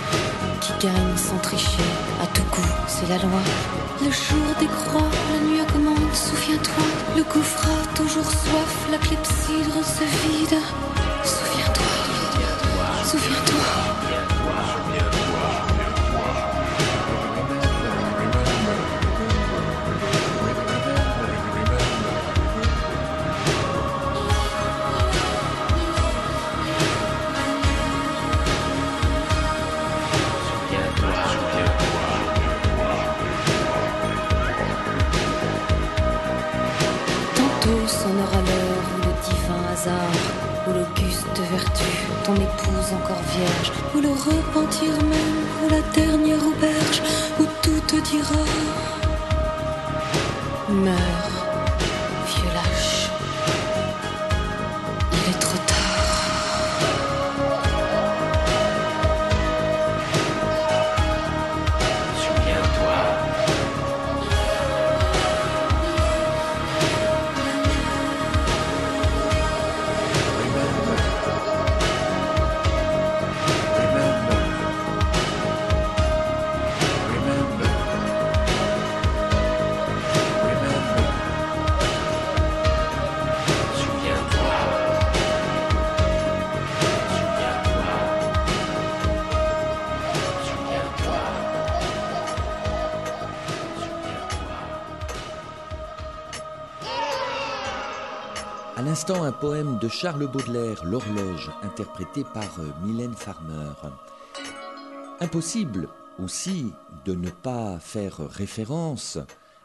qui 0.61 0.85
gagne 0.85 1.17
sans 1.17 1.37
tricher. 1.37 1.89
À 2.21 2.27
tout 2.27 2.47
coup, 2.51 2.69
c'est 2.87 3.09
la 3.09 3.17
loi. 3.17 3.41
Le 4.01 4.11
jour 4.11 4.47
décroît, 4.59 5.09
la 5.33 5.39
nuit 5.47 5.61
augmente, 5.61 5.98
souviens-toi. 6.13 6.83
Le 7.15 7.23
gouffre 7.23 7.67
a 7.67 7.95
toujours 7.95 8.29
soif, 8.29 8.87
la 8.91 8.97
clepsydre 8.97 9.83
se 9.83 10.03
vide. 10.27 10.59
Souviens-toi. 11.23 11.98
Ton 42.29 42.35
épouse 42.35 42.93
encore 42.93 43.23
vierge, 43.35 43.71
ou 43.95 44.01
le 44.01 44.09
repentir 44.09 44.91
même, 45.03 45.41
ou 45.63 45.69
la 45.69 45.81
dernière 45.93 46.45
auberge, 46.45 47.01
où 47.39 47.43
tout 47.61 47.79
te 47.87 47.95
dira 48.09 48.35
Meurs. 50.69 51.38
Poème 99.39 99.79
de 99.79 99.87
Charles 99.87 100.27
Baudelaire, 100.29 100.83
L'horloge, 100.83 101.49
interprété 101.61 102.25
par 102.33 102.59
euh, 102.59 102.67
Mylène 102.83 103.13
Farmer. 103.13 103.71
Impossible 105.21 105.87
aussi 106.21 106.65
de 107.05 107.13
ne 107.13 107.29
pas 107.29 107.79
faire 107.79 108.17
référence 108.17 109.17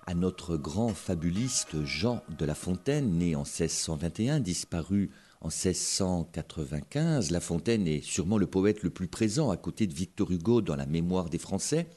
à 0.07 0.14
notre 0.14 0.57
grand 0.57 0.90
fabuliste 0.90 1.85
Jean 1.85 2.23
de 2.38 2.45
La 2.45 2.54
Fontaine, 2.54 3.19
né 3.19 3.35
en 3.35 3.43
1621, 3.43 4.38
disparu 4.38 5.11
en 5.40 5.49
1695. 5.49 7.33
La 7.33 7.40
Fontaine 7.40 7.88
est 7.88 8.04
sûrement 8.04 8.38
le 8.38 8.47
poète 8.47 8.85
le 8.85 8.90
plus 8.90 9.09
présent 9.09 9.50
à 9.50 9.57
côté 9.57 9.88
de 9.88 9.95
Victor 9.95 10.31
Hugo 10.31 10.61
dans 10.61 10.76
la 10.76 10.87
mémoire 10.87 11.31
des 11.31 11.38
Français. 11.38 11.88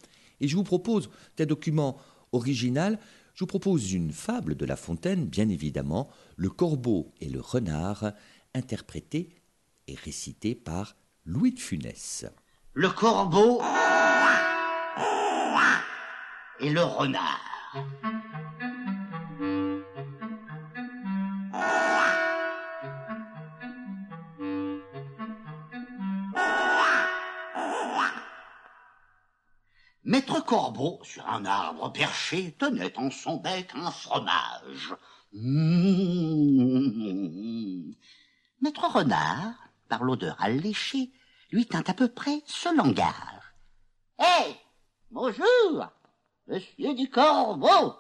Et 0.42 0.48
je 0.48 0.56
vous 0.56 0.64
propose 0.64 1.12
un 1.40 1.46
document 1.46 1.98
original 2.32 2.98
je 3.38 3.44
vous 3.44 3.48
propose 3.48 3.94
une 3.94 4.12
fable 4.12 4.56
de 4.56 4.66
La 4.66 4.76
Fontaine, 4.76 5.28
bien 5.28 5.48
évidemment, 5.48 6.10
Le 6.38 6.50
corbeau 6.50 7.14
et 7.22 7.30
le 7.30 7.40
renard, 7.40 8.14
interprété 8.56 9.30
et 9.88 9.94
récité 9.94 10.56
par 10.56 10.96
Louis 11.24 11.52
de 11.52 11.60
Funès. 11.60 12.26
Le 12.74 12.90
corbeau 12.90 13.62
et 16.60 16.72
le 16.72 16.82
renard. 16.82 18.37
Maître 30.08 30.40
Corbeau, 30.40 31.02
sur 31.04 31.28
un 31.28 31.44
arbre 31.44 31.92
perché, 31.92 32.54
tenait 32.54 32.98
en 32.98 33.12
son 33.12 33.36
bec 33.36 33.70
un 33.76 33.92
fromage. 33.92 34.96
Maître 38.62 38.86
Renard, 38.86 39.54
par 39.90 40.06
l'odeur 40.06 40.38
alléchée, 40.40 41.12
lui 41.52 41.66
tint 41.66 41.84
à 41.86 41.94
peu 41.94 42.08
près 42.08 42.42
ce 42.46 42.74
langage. 42.74 43.54
Hé 44.18 44.56
Bonjour 45.12 45.88
Monsieur 46.48 46.94
du 46.94 47.10
Corbeau 47.10 47.96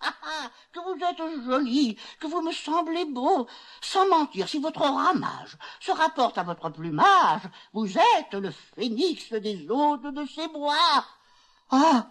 ah, 0.00 0.14
ah, 0.24 0.50
que 0.72 0.80
vous 0.80 0.98
êtes 1.04 1.44
joli, 1.44 1.96
que 2.18 2.26
vous 2.26 2.42
me 2.42 2.50
semblez 2.50 3.04
beau. 3.04 3.46
Sans 3.80 4.08
mentir, 4.08 4.48
si 4.48 4.58
votre 4.58 4.80
ramage 4.80 5.56
se 5.78 5.92
rapporte 5.92 6.38
à 6.38 6.42
votre 6.42 6.70
plumage, 6.70 7.42
vous 7.72 7.86
êtes 7.86 8.32
le 8.32 8.50
phénix 8.50 9.32
des 9.34 9.70
hôtes 9.70 10.02
de 10.12 10.26
ces 10.26 10.48
bois. 10.48 11.04
Ah 11.72 12.06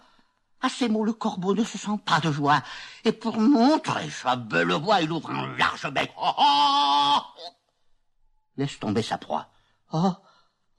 À 0.60 0.68
ces 0.68 0.88
mots, 0.88 1.04
le 1.04 1.12
corbeau 1.12 1.54
ne 1.54 1.64
se 1.64 1.78
sent 1.78 1.98
pas 2.04 2.18
de 2.20 2.32
joie, 2.32 2.62
et 3.04 3.12
pour 3.12 3.38
montrer 3.38 4.10
sa 4.10 4.36
belle 4.36 4.72
voix, 4.72 5.00
il 5.00 5.10
ouvre 5.12 5.30
un 5.30 5.56
large 5.56 5.88
bec. 5.90 6.12
Oh, 6.20 6.32
oh 6.36 7.18
Laisse 8.56 8.78
tomber 8.78 9.02
sa 9.02 9.18
proie. 9.18 9.48
Oh 9.92 10.12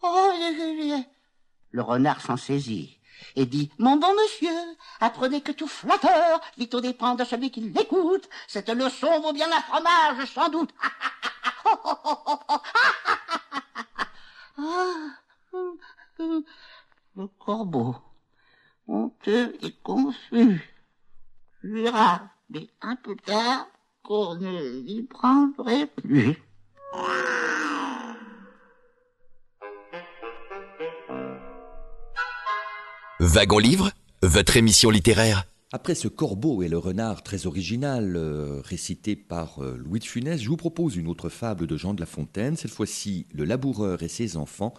Oh 0.02 0.32
Le 1.72 1.82
renard 1.82 2.20
s'en 2.22 2.36
saisit 2.36 3.00
et 3.36 3.46
dit 3.46 3.72
Mon 3.78 3.96
bon 3.96 4.14
monsieur, 4.14 4.78
apprenez 5.00 5.42
que 5.42 5.54
tout 5.54 5.68
flatteur 5.68 6.42
vit 6.58 6.70
au 6.74 6.82
dépend 6.82 7.16
de 7.16 7.24
celui 7.24 7.52
qui 7.52 7.62
l'écoute. 7.62 8.28
Cette 8.48 8.70
leçon 8.70 9.22
vaut 9.22 9.32
bien 9.32 9.50
un 9.50 9.62
fromage, 9.62 10.26
sans 10.34 10.50
doute. 10.50 10.74
Le 17.16 17.28
corbeau 17.40 17.96
honteux 18.88 19.56
et 19.62 19.74
confus. 19.84 20.62
Jura, 21.64 22.22
mais 22.50 22.68
un 22.82 22.96
peu 22.98 23.16
tard, 23.16 23.68
qu'on 24.04 24.36
ne 24.36 24.82
l'y 24.82 25.04
prendrait 25.04 25.88
plus. 25.88 26.38
Wagon 33.20 33.60
Livre, 33.60 33.92
votre 34.22 34.58
émission 34.58 34.90
littéraire. 34.90 35.46
Après 35.72 35.96
ce 35.96 36.08
corbeau 36.08 36.62
et 36.62 36.68
le 36.68 36.78
renard 36.78 37.24
très 37.24 37.48
original 37.48 38.16
euh, 38.16 38.62
récité 38.64 39.16
par 39.16 39.64
euh, 39.64 39.76
Louis 39.76 40.00
de 40.00 40.06
Funès, 40.06 40.40
je 40.40 40.50
vous 40.50 40.58
propose 40.58 40.98
une 40.98 41.08
autre 41.08 41.30
fable 41.30 41.66
de 41.66 41.78
Jean 41.78 41.96
de 41.96 42.00
La 42.00 42.06
Fontaine, 42.06 42.58
cette 42.58 42.70
fois-ci 42.70 43.26
Le 43.34 43.46
laboureur 43.46 44.04
et 44.04 44.08
ses 44.08 44.38
enfants, 44.38 44.76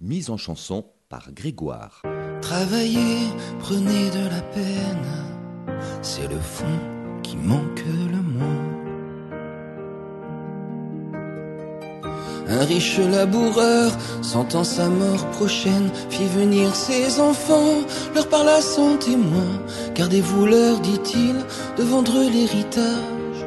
mise 0.00 0.28
en 0.28 0.36
chanson 0.36 0.84
par 1.08 1.32
Grégoire. 1.32 2.02
Travailler, 2.40 3.18
prenez 3.58 4.10
de 4.10 4.28
la 4.30 4.40
peine, 4.54 5.08
c'est 6.02 6.28
le 6.28 6.38
fond 6.38 6.78
qui 7.22 7.36
manque 7.36 7.84
le 7.86 8.22
moins. 8.38 8.86
Un 12.48 12.64
riche 12.64 12.98
laboureur, 12.98 13.90
sentant 14.22 14.62
sa 14.62 14.88
mort 14.88 15.26
prochaine, 15.32 15.90
fit 16.10 16.26
venir 16.26 16.74
ses 16.74 17.20
enfants, 17.20 17.82
leur 18.14 18.28
parla 18.28 18.60
sans 18.60 18.96
témoin. 18.96 19.60
Gardez-vous 19.94 20.46
leur, 20.46 20.78
dit-il, 20.78 21.34
de 21.76 21.82
vendre 21.82 22.18
l'héritage 22.18 23.38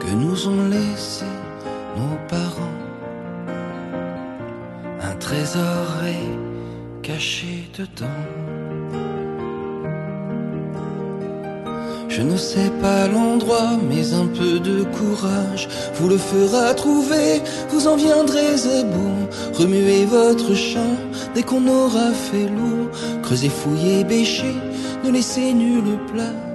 que 0.00 0.12
nous 0.12 0.48
ont 0.48 0.68
laissé 0.68 1.24
nos 1.96 2.18
parents. 2.28 2.78
Un 5.00 5.16
trésor 5.16 5.86
caché 7.04 7.68
dedans. 7.78 8.22
Je 12.08 12.22
ne 12.22 12.36
sais 12.36 12.70
pas 12.80 13.08
l'endroit, 13.08 13.72
mais 13.88 14.14
un 14.14 14.26
peu 14.26 14.58
de 14.60 14.84
courage 14.84 15.68
vous 15.94 16.08
le 16.08 16.16
fera 16.16 16.72
trouver, 16.74 17.42
vous 17.70 17.86
en 17.86 17.96
viendrez 17.96 18.54
à 18.78 18.82
bout. 18.84 19.28
Remuez 19.52 20.06
votre 20.06 20.54
champ 20.54 20.96
dès 21.34 21.42
qu'on 21.42 21.66
aura 21.66 22.12
fait 22.12 22.48
l'eau, 22.56 22.90
creusez, 23.22 23.50
fouillez, 23.50 24.04
bêchez, 24.04 24.56
ne 25.04 25.10
laissez 25.10 25.52
nulle 25.52 25.98
place 26.12 26.53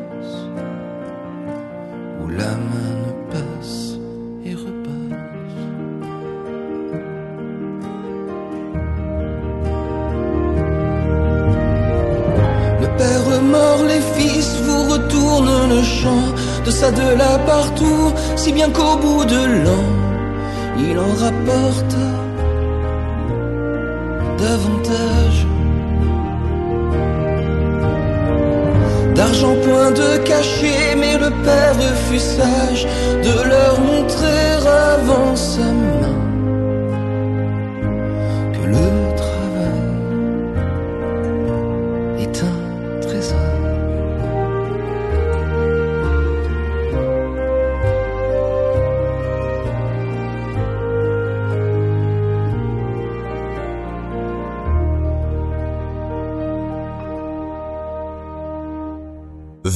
partout, 17.18 18.14
si 18.36 18.52
bien 18.52 18.70
qu'au 18.70 18.98
bout 18.98 19.26
de 19.26 19.64
l'an, 19.64 19.86
il 20.78 20.98
en 20.98 21.14
rapporte 21.26 21.96
davantage. 24.38 25.46
D'argent 29.16 29.56
point 29.66 29.92
de 29.92 30.18
cachet, 30.24 30.96
mais 30.98 31.18
le 31.18 31.30
père 31.44 31.76
fut 32.10 32.20
sage 32.20 32.88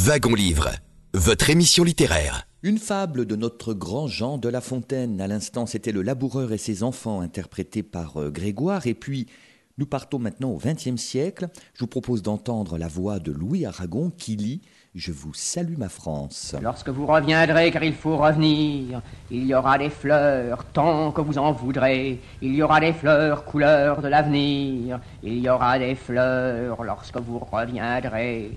Wagon 0.06 0.34
Livre, 0.34 0.70
votre 1.13 1.50
émission 1.50 1.86
littéraire. 1.86 2.46
Une 2.62 2.78
fable 2.78 3.26
de 3.26 3.38
notre 3.38 3.74
grand 3.74 4.08
Jean 4.08 4.38
de 4.38 4.50
La 4.50 4.60
Fontaine. 4.60 5.22
À 5.22 5.28
l'instant, 5.28 5.66
c'était 5.66 5.94
Le 5.94 6.02
Laboureur 6.02 6.52
et 6.52 6.58
ses 6.58 6.84
enfants, 6.84 7.22
interprété 7.22 7.84
par 7.84 8.18
euh, 8.18 8.30
Grégoire. 8.30 8.86
Et 8.86 8.96
puis, 8.96 9.28
nous 9.78 9.86
partons 9.86 10.20
maintenant 10.20 10.50
au 10.50 10.58
XXe 10.58 11.02
siècle. 11.02 11.48
Je 11.74 11.80
vous 11.80 11.88
propose 11.88 12.22
d'entendre 12.22 12.78
la 12.78 12.89
voix 12.89 13.20
de 13.20 13.32
Louis 13.32 13.66
Aragon 13.66 14.12
qui 14.18 14.36
lit 14.36 14.62
Je 14.94 15.13
vous 15.13 15.34
salue 15.34 15.78
ma 15.78 15.88
France. 15.88 16.54
Lorsque 16.62 16.89
vous 16.89 17.06
reviendrez, 17.06 17.72
car 17.72 17.86
il 17.86 17.94
faut 17.94 18.18
revenir, 18.18 19.02
il 19.32 19.46
y 19.46 19.56
aura 19.56 19.78
des 19.78 19.89
fleurs 19.89 20.66
tant 20.74 21.13
que 21.13 21.22
vous 21.22 21.38
en 21.38 21.54
voudrez. 21.54 22.20
Il 22.42 22.54
y 22.54 22.62
aura 22.62 22.82
des 22.82 22.92
fleurs 22.92 23.46
couleur 23.46 24.02
de 24.02 24.10
l'avenir. 24.10 25.00
Il 25.24 25.39
y 25.39 25.48
aura 25.48 25.80
des 25.80 25.96
fleurs 25.96 26.84
lorsque 26.84 27.20
vous 27.20 27.39
reviendrez. 27.39 28.52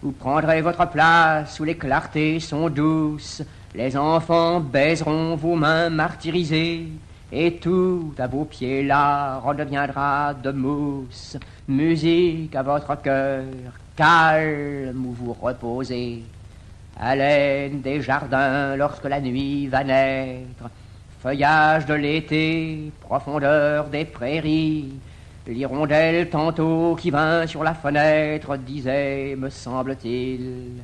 Vous 0.00 0.12
prendrez 0.12 0.60
votre 0.60 0.88
place 0.88 1.58
où 1.58 1.64
les 1.64 1.76
clartés 1.76 2.38
sont 2.38 2.68
douces. 2.70 3.42
Les 3.74 3.96
enfants 3.96 4.60
baiseront 4.60 5.34
vos 5.34 5.56
mains 5.56 5.90
martyrisées. 5.90 6.86
Et 7.32 7.56
tout 7.56 8.14
à 8.16 8.28
vos 8.28 8.44
pieds 8.44 8.84
là 8.84 9.38
redeviendra 9.40 10.34
de 10.34 10.52
mousse. 10.52 11.36
Musique 11.66 12.54
à 12.54 12.62
votre 12.62 12.94
cœur, 13.02 13.42
calme 13.96 15.04
où 15.04 15.12
vous 15.12 15.32
reposez. 15.32 16.22
Haleine 17.00 17.80
des 17.80 18.00
jardins 18.00 18.76
lorsque 18.76 19.04
la 19.04 19.20
nuit 19.20 19.66
va 19.66 19.82
naître. 19.82 20.70
Feuillage 21.20 21.86
de 21.86 21.94
l'été, 21.94 22.92
profondeur 23.00 23.88
des 23.88 24.04
prairies. 24.04 24.92
L'hirondelle 25.48 26.28
tantôt 26.28 26.94
qui 27.00 27.10
vint 27.10 27.46
sur 27.46 27.64
la 27.64 27.72
fenêtre 27.72 28.58
disait, 28.58 29.34
me 29.34 29.48
semble-t-il, 29.48 30.82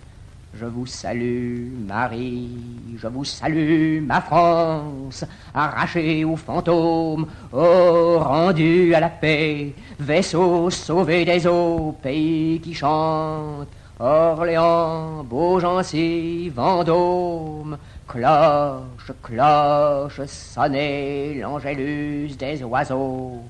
je 0.55 0.65
vous 0.65 0.87
salue, 0.87 1.69
Marie, 1.87 2.49
je 2.97 3.07
vous 3.07 3.27
salue, 3.27 4.01
ma 4.01 4.23
France, 4.23 5.27
arrachée 5.53 6.25
aux 6.25 6.37
fantômes, 6.37 7.27
oh, 7.53 8.19
rendu 8.21 8.95
à 8.95 9.01
la 9.01 9.11
paix, 9.11 9.75
vaisseau 10.01 10.71
sauvé 10.71 11.27
des 11.27 11.47
eaux, 11.47 11.95
pays 12.03 12.59
qui 12.59 12.73
chante, 12.73 13.69
Orléans, 14.01 15.25
Beaugency, 15.25 16.49
Vendôme, 16.49 17.77
cloche, 18.09 19.13
cloche, 19.23 20.25
sonnez 20.25 21.35
l'angélus 21.35 22.35
des 22.39 22.65
oiseaux. 22.65 23.43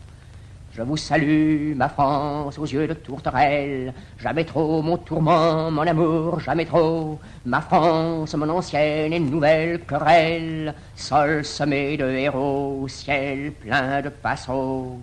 Je 0.77 0.83
vous 0.83 0.97
salue, 0.97 1.77
ma 1.77 1.89
France, 1.89 2.59
aux 2.59 2.67
yeux 2.67 2.89
de 2.89 2.95
tourterelle. 2.95 3.95
Jamais 4.19 4.45
trop 4.45 4.83
mon 4.83 4.97
tourment, 4.97 5.71
mon 5.71 5.87
amour, 5.87 6.41
jamais 6.41 6.65
trop. 6.65 7.21
Ma 7.45 7.61
France, 7.61 8.35
mon 8.35 8.49
ancienne 8.49 9.13
et 9.13 9.21
nouvelle 9.21 9.85
querelle. 9.85 10.75
Sol 10.97 11.45
semé 11.45 11.97
de 11.97 12.11
héros, 12.11 12.89
ciel 12.89 13.53
plein 13.53 14.03
de 14.03 14.09
passereaux. 14.09 14.99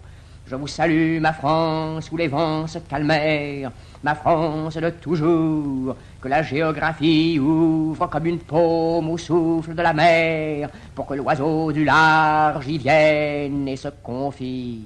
Je 0.45 0.57
vous 0.57 0.67
salue, 0.67 1.21
ma 1.21 1.31
France, 1.31 2.11
où 2.11 2.17
les 2.17 2.27
vents 2.27 2.67
se 2.67 2.79
calmèrent. 2.79 3.71
Ma 4.03 4.15
France 4.15 4.75
de 4.75 4.89
toujours, 4.89 5.95
que 6.19 6.27
la 6.27 6.43
géographie 6.43 7.39
ouvre 7.39 8.07
comme 8.07 8.25
une 8.25 8.39
paume 8.39 9.09
au 9.09 9.17
souffle 9.17 9.73
de 9.73 9.81
la 9.81 9.93
mer, 9.93 10.69
pour 10.93 11.05
que 11.05 11.13
l'oiseau 11.13 11.71
du 11.71 11.85
large 11.85 12.67
y 12.67 12.77
vienne 12.77 13.69
et 13.69 13.77
se 13.77 13.87
confie. 14.03 14.85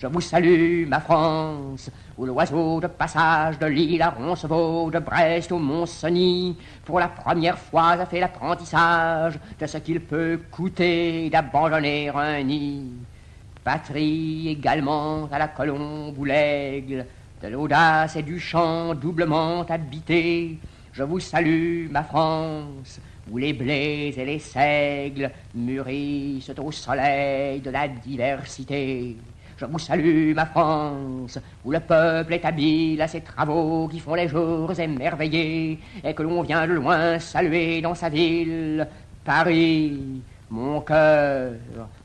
Je 0.00 0.06
vous 0.06 0.20
salue, 0.20 0.86
ma 0.86 1.00
France, 1.00 1.90
où 2.16 2.24
l'oiseau 2.24 2.78
de 2.80 2.86
passage 2.86 3.58
de 3.58 3.66
l'île 3.66 4.02
à 4.02 4.10
Roncevaux, 4.10 4.92
de 4.92 5.00
Brest 5.00 5.50
au 5.50 5.58
Mont-Cenis, 5.58 6.56
pour 6.84 7.00
la 7.00 7.08
première 7.08 7.58
fois 7.58 7.90
a 7.90 8.06
fait 8.06 8.20
l'apprentissage 8.20 9.40
de 9.58 9.66
ce 9.66 9.78
qu'il 9.78 9.98
peut 9.98 10.38
coûter 10.52 11.28
d'abandonner 11.30 12.10
un 12.10 12.40
nid. 12.44 12.92
Patrie 13.64 14.50
également 14.50 15.28
à 15.32 15.38
la 15.40 15.48
colombe 15.48 16.16
ou 16.16 16.24
l'aigle, 16.24 17.04
de 17.42 17.48
l'audace 17.48 18.14
et 18.14 18.22
du 18.22 18.38
chant 18.38 18.94
doublement 18.94 19.62
habité. 19.62 20.58
Je 20.92 21.02
vous 21.02 21.18
salue, 21.18 21.90
ma 21.90 22.04
France, 22.04 23.00
où 23.28 23.36
les 23.36 23.52
blés 23.52 24.14
et 24.16 24.24
les 24.24 24.38
seigles 24.38 25.32
mûrissent 25.56 26.52
au 26.56 26.70
soleil 26.70 27.58
de 27.58 27.70
la 27.70 27.88
diversité. 27.88 29.16
Je 29.58 29.64
vous 29.64 29.78
salue, 29.80 30.34
ma 30.36 30.46
France, 30.46 31.36
où 31.64 31.72
le 31.72 31.80
peuple 31.80 32.34
est 32.34 32.44
habile 32.44 33.02
à 33.02 33.08
ses 33.08 33.22
travaux 33.22 33.88
qui 33.88 33.98
font 33.98 34.14
les 34.14 34.28
jours 34.28 34.70
émerveillés, 34.78 35.80
et 36.04 36.14
que 36.14 36.22
l'on 36.22 36.42
vient 36.42 36.64
de 36.64 36.74
loin 36.74 37.18
saluer 37.18 37.80
dans 37.80 37.96
sa 37.96 38.08
ville. 38.08 38.86
Paris, 39.24 40.22
mon 40.48 40.80
cœur, 40.82 41.54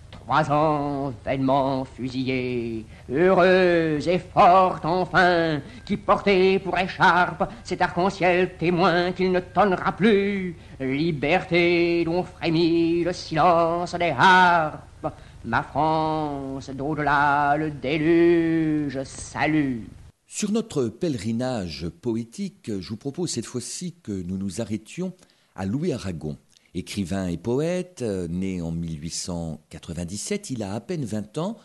trois 0.09 0.51
ans 0.51 1.13
vainement 1.23 1.85
fusillé, 1.85 2.87
heureuse 3.11 4.07
et 4.07 4.17
forte 4.17 4.83
enfin, 4.83 5.59
qui 5.85 5.95
portait 5.95 6.57
pour 6.57 6.75
écharpe 6.79 7.47
cet 7.63 7.83
arc-en-ciel 7.83 8.55
témoin 8.57 9.11
qu'il 9.11 9.31
ne 9.31 9.39
tonnera 9.39 9.91
plus, 9.91 10.55
liberté 10.79 12.03
dont 12.03 12.23
frémit 12.23 13.03
le 13.03 13.13
silence 13.13 13.93
des 13.93 14.13
harpes. 14.17 15.13
Ma 15.45 15.61
France, 15.61 16.69
d'au-delà 16.69 17.57
le 17.57 17.69
déluge, 17.69 19.03
salue. 19.03 19.81
Sur 20.25 20.53
notre 20.53 20.87
pèlerinage 20.87 21.89
poétique, 21.89 22.71
je 22.79 22.89
vous 22.89 22.95
propose 22.95 23.31
cette 23.31 23.45
fois-ci 23.45 23.93
que 24.01 24.13
nous 24.13 24.37
nous 24.37 24.61
arrêtions 24.61 25.11
à 25.53 25.65
Louis 25.65 25.91
Aragon. 25.91 26.37
Écrivain 26.75 27.27
et 27.27 27.35
poète, 27.35 28.01
né 28.01 28.61
en 28.61 28.71
1897, 28.71 30.49
il 30.49 30.63
a 30.63 30.75
à 30.75 30.79
peine 30.79 31.03
20 31.03 31.37
ans 31.37 31.57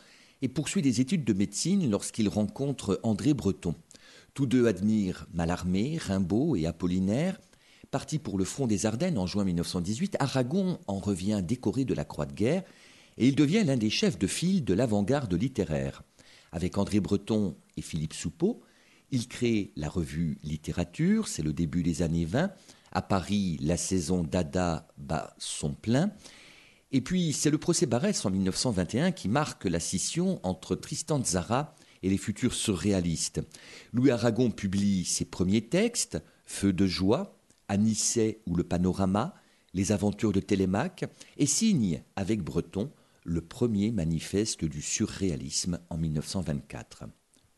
et 0.42 0.48
poursuit 0.48 0.82
des 0.82 1.00
études 1.00 1.24
de 1.24 1.32
médecine 1.32 1.88
lorsqu'il 1.88 2.28
rencontre 2.28 2.98
André 3.04 3.32
Breton. 3.32 3.76
Tous 4.34 4.46
deux 4.46 4.66
admirent 4.66 5.28
Mallarmé, 5.32 5.98
Rimbaud 5.98 6.56
et 6.56 6.66
Apollinaire. 6.66 7.38
Parti 7.92 8.18
pour 8.18 8.38
le 8.38 8.44
front 8.44 8.66
des 8.66 8.86
Ardennes 8.86 9.18
en 9.18 9.26
juin 9.26 9.44
1918, 9.44 10.16
Aragon 10.18 10.80
en 10.88 10.98
revient 10.98 11.42
décoré 11.44 11.84
de 11.84 11.94
la 11.94 12.04
Croix 12.04 12.26
de 12.26 12.34
guerre 12.34 12.64
et 13.18 13.28
il 13.28 13.34
devient 13.34 13.64
l'un 13.64 13.76
des 13.76 13.90
chefs 13.90 14.18
de 14.18 14.26
file 14.26 14.64
de 14.64 14.74
l'avant-garde 14.74 15.34
littéraire. 15.34 16.02
Avec 16.52 16.78
André 16.78 17.00
Breton 17.00 17.56
et 17.76 17.82
Philippe 17.82 18.14
Soupeau, 18.14 18.62
il 19.10 19.26
crée 19.26 19.72
la 19.76 19.88
revue 19.88 20.38
Littérature, 20.42 21.28
c'est 21.28 21.42
le 21.42 21.52
début 21.52 21.82
des 21.82 22.02
années 22.02 22.24
20. 22.24 22.52
À 22.92 23.02
Paris, 23.02 23.58
la 23.60 23.76
saison 23.76 24.22
Dada 24.22 24.86
bat 24.96 25.34
son 25.38 25.74
plein. 25.74 26.12
Et 26.92 27.00
puis, 27.00 27.32
c'est 27.32 27.50
le 27.50 27.58
procès 27.58 27.86
Barès 27.86 28.24
en 28.24 28.30
1921 28.30 29.12
qui 29.12 29.28
marque 29.28 29.64
la 29.64 29.80
scission 29.80 30.40
entre 30.42 30.74
Tristan 30.74 31.22
Tzara 31.22 31.74
et 32.02 32.08
les 32.08 32.16
futurs 32.18 32.54
surréalistes. 32.54 33.40
Louis 33.92 34.10
Aragon 34.10 34.50
publie 34.50 35.04
ses 35.04 35.24
premiers 35.24 35.66
textes, 35.66 36.18
Feu 36.46 36.72
de 36.72 36.86
joie, 36.86 37.36
Anisset 37.68 38.40
ou 38.46 38.56
le 38.56 38.64
panorama, 38.64 39.34
Les 39.74 39.92
aventures 39.92 40.32
de 40.32 40.40
Télémaque, 40.40 41.04
et 41.36 41.46
signe 41.46 42.02
avec 42.16 42.42
Breton 42.42 42.90
le 43.28 43.42
premier 43.42 43.90
manifeste 43.92 44.64
du 44.64 44.80
surréalisme 44.80 45.78
en 45.90 45.98
1924. 45.98 47.04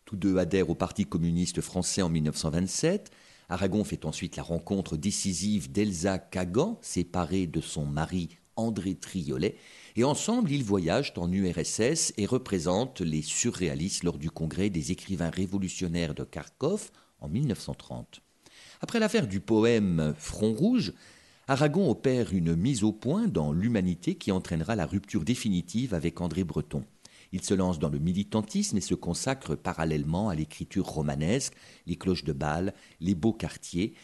Tous 0.05 0.17
deux 0.17 0.37
adhèrent 0.37 0.69
au 0.69 0.75
Parti 0.75 1.07
communiste 1.07 1.61
français 1.61 2.03
en 2.03 2.09
1927. 2.09 3.11
Aragon 3.49 3.85
fait 3.85 4.05
ensuite 4.05 4.37
la 4.37 4.43
rencontre 4.43 4.97
décisive 4.97 5.71
d'Elsa 5.71 6.19
Kagan, 6.19 6.79
séparée 6.83 7.47
de 7.47 7.61
son 7.61 7.87
mari 7.87 8.31
André 8.57 8.97
Triolet, 8.97 9.57
et 9.95 10.03
ensemble 10.03 10.51
ils 10.51 10.65
voyagent 10.65 11.13
en 11.17 11.31
URSS 11.31 12.15
et 12.17 12.27
représentent 12.27 13.01
les 13.01 13.23
surréalistes 13.23 14.03
lors 14.03 14.19
du 14.19 14.31
congrès 14.31 14.71
des 14.71 14.91
écrivains 14.91 15.31
révolutionnaires 15.31 16.15
de 16.15 16.25
Kharkov 16.25 16.91
en 17.21 17.29
1930. 17.29 18.23
Après 18.81 18.99
l'affaire 18.99 19.29
du 19.29 19.41
poème 19.41 20.15
Front 20.19 20.53
Rouge, 20.53 20.93
Aragon 21.51 21.91
opère 21.91 22.33
une 22.33 22.55
mise 22.55 22.85
au 22.85 22.93
point 22.93 23.27
dans 23.27 23.53
l'humanité 23.53 24.15
qui 24.15 24.31
entraînera 24.31 24.77
la 24.77 24.87
rupture 24.87 25.25
définitive 25.25 25.95
avec 25.95 26.21
André 26.21 26.45
Breton. 26.45 26.85
Il 27.33 27.43
se 27.43 27.55
lance 27.55 27.81
dans 27.81 27.89
le 27.89 27.99
militantisme 27.99 28.77
et 28.77 28.81
se 28.81 28.95
consacre 28.95 29.57
parallèlement 29.57 30.29
à 30.29 30.37
l'écriture 30.37 30.87
romanesque, 30.87 31.55
les 31.89 31.97
cloches 31.97 32.23
de 32.23 32.33
Bâle, 32.33 32.73
les 33.01 33.17
beaux 33.17 33.33
quartiers, 33.33 33.95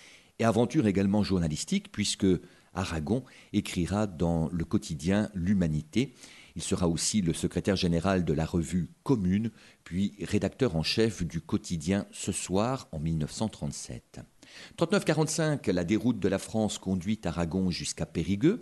et 0.40 0.44
aventure 0.44 0.88
également 0.88 1.22
journalistique 1.22 1.92
puisque 1.92 2.26
Aragon 2.74 3.22
écrira 3.52 4.09
dans 4.09 4.48
le 4.50 4.64
quotidien 4.64 5.30
L'Humanité. 5.32 6.14
Il 6.56 6.62
sera 6.62 6.88
aussi 6.88 7.22
le 7.22 7.32
secrétaire 7.32 7.76
général 7.76 8.24
de 8.24 8.32
la 8.32 8.44
revue 8.44 8.88
Commune, 9.04 9.52
puis 9.85 10.14
rédacteur 10.20 10.74
en 10.74 10.82
chef 10.82 11.22
du 11.22 11.40
quotidien 11.40 12.09
Ce 12.11 12.32
soir 12.32 12.88
en 12.90 12.98
1937. 12.98 14.18
39-45, 14.78 15.70
la 15.70 15.84
déroute 15.84 16.18
de 16.18 16.28
la 16.28 16.38
France 16.38 16.78
conduit 16.78 17.20
Aragon 17.24 17.70
jusqu'à 17.70 18.06
Périgueux. 18.06 18.60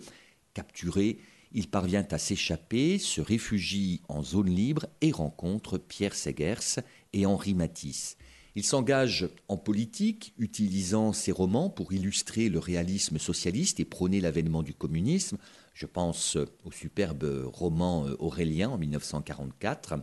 Capturé, 0.53 1.19
il 1.51 1.69
parvient 1.69 2.07
à 2.11 2.17
s'échapper, 2.17 2.97
se 2.97 3.21
réfugie 3.21 4.01
en 4.09 4.23
zone 4.23 4.49
libre 4.49 4.87
et 5.01 5.11
rencontre 5.11 5.77
Pierre 5.77 6.15
Segers 6.15 6.81
et 7.13 7.25
Henri 7.25 7.53
Matisse. 7.53 8.17
Il 8.57 8.63
s'engage 8.63 9.27
en 9.49 9.57
politique, 9.57 10.33
utilisant 10.37 11.11
ses 11.11 11.33
romans 11.33 11.69
pour 11.69 11.91
illustrer 11.91 12.47
le 12.47 12.59
réalisme 12.59 13.19
socialiste 13.19 13.81
et 13.81 13.85
prôner 13.85 14.21
l'avènement 14.21 14.63
du 14.63 14.73
communisme. 14.73 15.37
Je 15.73 15.85
pense 15.85 16.37
au 16.63 16.71
superbe 16.71 17.49
roman 17.53 18.05
Aurélien 18.19 18.69
en 18.69 18.77
1944 18.77 19.95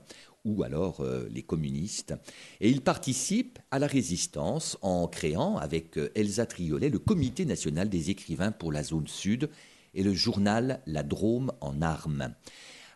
ou 0.45 0.63
alors 0.63 1.01
euh, 1.01 1.29
les 1.31 1.43
communistes. 1.43 2.15
Et 2.61 2.71
il 2.71 2.81
participe 2.81 3.59
à 3.71 3.79
la 3.79 3.87
résistance 3.87 4.77
en 4.83 5.07
créant 5.07 5.57
avec 5.57 5.99
euh, 5.99 6.11
Elsa 6.15 6.47
Triolet 6.47 6.91
le 6.91 6.99
Comité 6.99 7.45
national 7.45 7.89
des 7.89 8.11
écrivains 8.11 8.53
pour 8.53 8.73
la 8.73 8.83
zone 8.83 9.07
sud 9.07 9.49
et 9.95 10.03
le 10.03 10.15
journal 10.15 10.81
La 10.87 11.03
Drôme 11.03 11.53
en 11.61 11.83
armes. 11.83 12.35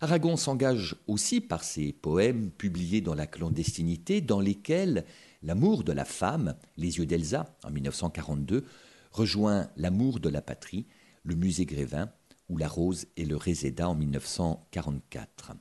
Aragon 0.00 0.36
s'engage 0.36 0.96
aussi 1.06 1.40
par 1.40 1.64
ses 1.64 1.92
poèmes 1.92 2.50
publiés 2.50 3.00
dans 3.00 3.14
la 3.14 3.26
clandestinité, 3.26 4.20
dans 4.20 4.40
lesquels 4.40 5.04
L'amour 5.42 5.84
de 5.84 5.92
la 5.92 6.04
femme, 6.04 6.56
Les 6.76 6.98
yeux 6.98 7.06
d'Elsa, 7.06 7.56
en 7.64 7.70
1942, 7.70 8.64
rejoint 9.12 9.68
L'amour 9.76 10.20
de 10.20 10.28
la 10.28 10.42
patrie, 10.42 10.86
Le 11.22 11.34
musée 11.34 11.66
Grévin, 11.66 12.10
ou 12.48 12.58
La 12.58 12.68
rose 12.68 13.06
et 13.16 13.24
le 13.24 13.36
réséda 13.36 13.88
en 13.88 13.94
1944. 13.94 15.52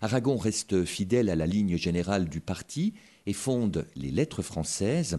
Aragon 0.00 0.36
reste 0.36 0.84
fidèle 0.84 1.30
à 1.30 1.36
la 1.36 1.46
ligne 1.46 1.76
générale 1.76 2.28
du 2.28 2.40
parti 2.40 2.94
et 3.26 3.32
fonde 3.32 3.86
les 3.96 4.10
Lettres 4.10 4.42
françaises. 4.42 5.18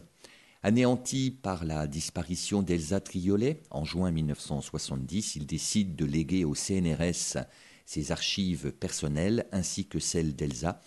Anéanti 0.63 1.31
par 1.31 1.63
la 1.63 1.87
disparition 1.87 2.63
d'Elsa 2.63 2.99
Triolet 2.99 3.61
en 3.69 3.85
juin 3.85 4.11
1970, 4.11 5.35
il 5.35 5.45
décide 5.45 5.95
de 5.95 6.05
léguer 6.05 6.45
au 6.45 6.55
CNRS 6.55 7.37
ses 7.85 8.11
archives 8.11 8.71
personnelles 8.71 9.45
ainsi 9.51 9.87
que 9.87 9.99
celles 9.99 10.35
d'Elsa. 10.35 10.81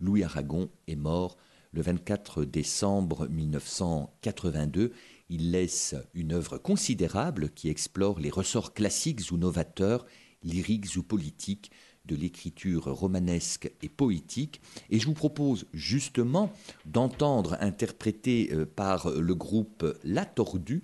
Louis 0.00 0.22
Aragon 0.22 0.68
est 0.86 0.96
mort 0.96 1.36
le 1.72 1.80
24 1.80 2.44
décembre 2.44 3.26
1982, 3.28 4.92
il 5.30 5.50
laisse 5.52 5.94
une 6.12 6.32
œuvre 6.32 6.58
considérable 6.58 7.48
qui 7.48 7.70
explore 7.70 8.20
les 8.20 8.28
ressorts 8.28 8.74
classiques 8.74 9.32
ou 9.32 9.38
novateurs, 9.38 10.04
lyriques 10.42 10.96
ou 10.96 11.02
politiques 11.02 11.70
de 12.06 12.16
l'écriture 12.16 12.84
romanesque 12.84 13.70
et 13.82 13.88
poétique. 13.88 14.60
Et 14.90 14.98
je 14.98 15.06
vous 15.06 15.14
propose 15.14 15.66
justement 15.72 16.52
d'entendre, 16.84 17.56
interprété 17.60 18.50
euh, 18.52 18.66
par 18.66 19.10
le 19.10 19.34
groupe 19.34 19.84
La 20.04 20.24
Tordue, 20.24 20.82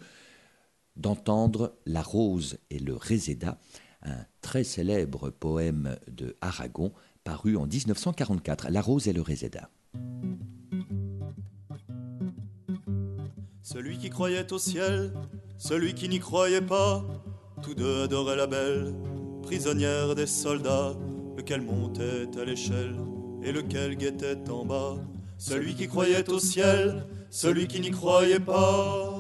d'entendre 0.97 1.75
La 1.87 2.03
Rose 2.03 2.59
et 2.71 2.79
le 2.79 2.95
Réséda, 2.95 3.59
un 4.03 4.25
très 4.43 4.65
célèbre 4.65 5.31
poème 5.31 5.97
de 6.09 6.37
Aragon 6.41 6.93
paru 7.25 7.57
en 7.57 7.67
1944, 7.67 8.69
La 8.71 8.81
Rose 8.81 9.09
et 9.09 9.13
le 9.13 9.23
Réséda. 9.23 9.71
Celui 13.63 13.99
qui 13.99 14.09
croyait 14.09 14.51
au 14.53 14.59
ciel, 14.59 15.13
celui 15.59 15.93
qui 15.93 16.09
n'y 16.09 16.21
croyait 16.21 16.63
pas, 16.63 17.05
tous 17.63 17.75
deux 17.75 18.05
adoraient 18.05 18.37
la 18.37 18.47
belle, 18.47 18.95
prisonnière 19.49 20.15
des 20.15 20.27
soldats, 20.27 20.95
lequel 21.39 21.63
montait 21.63 22.29
à 22.39 22.45
l'échelle 22.45 22.95
et 23.43 23.51
lequel 23.51 23.97
guettait 23.97 24.51
en 24.51 24.67
bas. 24.67 24.97
Celui 25.39 25.75
qui 25.75 25.89
croyait 25.89 26.29
au 26.29 26.39
ciel, 26.39 27.07
celui 27.31 27.67
qui 27.67 27.81
n'y 27.81 27.91
croyait 27.91 28.41
pas. 28.41 29.11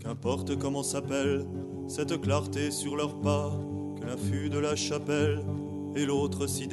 Qu'importe 0.00 0.58
comment 0.58 0.82
s'appelle 0.82 1.46
cette 1.88 2.20
clarté 2.20 2.70
sur 2.72 2.94
leurs 2.94 3.18
pas, 3.20 3.58
que 3.98 4.06
l'un 4.06 4.18
fût 4.18 4.50
de 4.50 4.58
la 4.58 4.76
chapelle 4.76 5.40
et 5.96 6.04
l'autre 6.04 6.46
s'y 6.46 6.68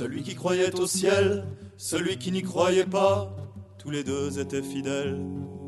Celui 0.00 0.22
qui 0.22 0.34
croyait 0.34 0.74
au 0.80 0.86
ciel, 0.86 1.44
celui 1.76 2.16
qui 2.16 2.32
n'y 2.32 2.40
croyait 2.40 2.86
pas, 2.86 3.36
tous 3.78 3.90
les 3.90 4.02
deux 4.02 4.40
étaient 4.40 4.62
fidèles, 4.62 5.20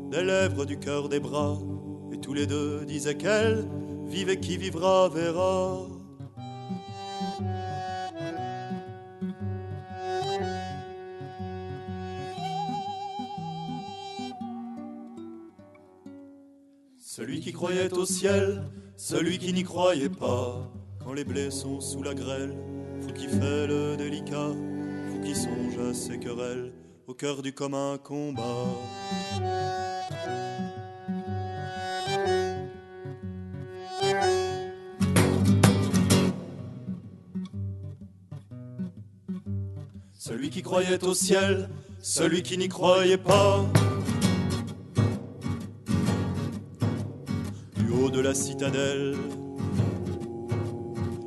des 0.09 0.23
lèvres, 0.23 0.65
du 0.65 0.79
cœur, 0.79 1.07
des 1.07 1.19
bras, 1.19 1.59
et 2.11 2.17
tous 2.17 2.33
les 2.33 2.47
deux 2.47 2.83
disaient 2.83 3.15
qu'elle, 3.15 3.67
vive 4.07 4.29
et 4.29 4.39
qui 4.39 4.57
vivra 4.57 5.07
verra. 5.07 5.85
Celui 16.97 17.39
qui 17.39 17.53
croyait 17.53 17.93
au 17.93 18.07
ciel, 18.07 18.63
celui 18.97 19.37
qui 19.37 19.53
n'y 19.53 19.63
croyait 19.63 20.09
pas, 20.09 20.71
quand 21.03 21.13
les 21.13 21.23
blés 21.23 21.51
sont 21.51 21.79
sous 21.79 22.01
la 22.01 22.15
grêle, 22.15 22.57
qui 23.13 23.27
fait 23.27 23.67
le 23.67 23.95
délicat, 23.95 24.51
faut 25.09 25.19
qui 25.19 25.35
songe 25.35 25.77
à 25.89 25.93
ses 25.93 26.19
querelles, 26.19 26.73
au 27.07 27.13
cœur 27.13 27.41
du 27.41 27.53
commun 27.53 27.97
combat. 27.97 28.67
Celui 40.13 40.49
qui 40.49 40.61
croyait 40.61 41.03
au 41.03 41.13
ciel, 41.13 41.69
celui 42.01 42.41
qui 42.41 42.57
n'y 42.57 42.69
croyait 42.69 43.17
pas. 43.17 43.65
Du 47.75 47.91
haut 47.91 48.09
de 48.09 48.21
la 48.21 48.33
citadelle, 48.33 49.15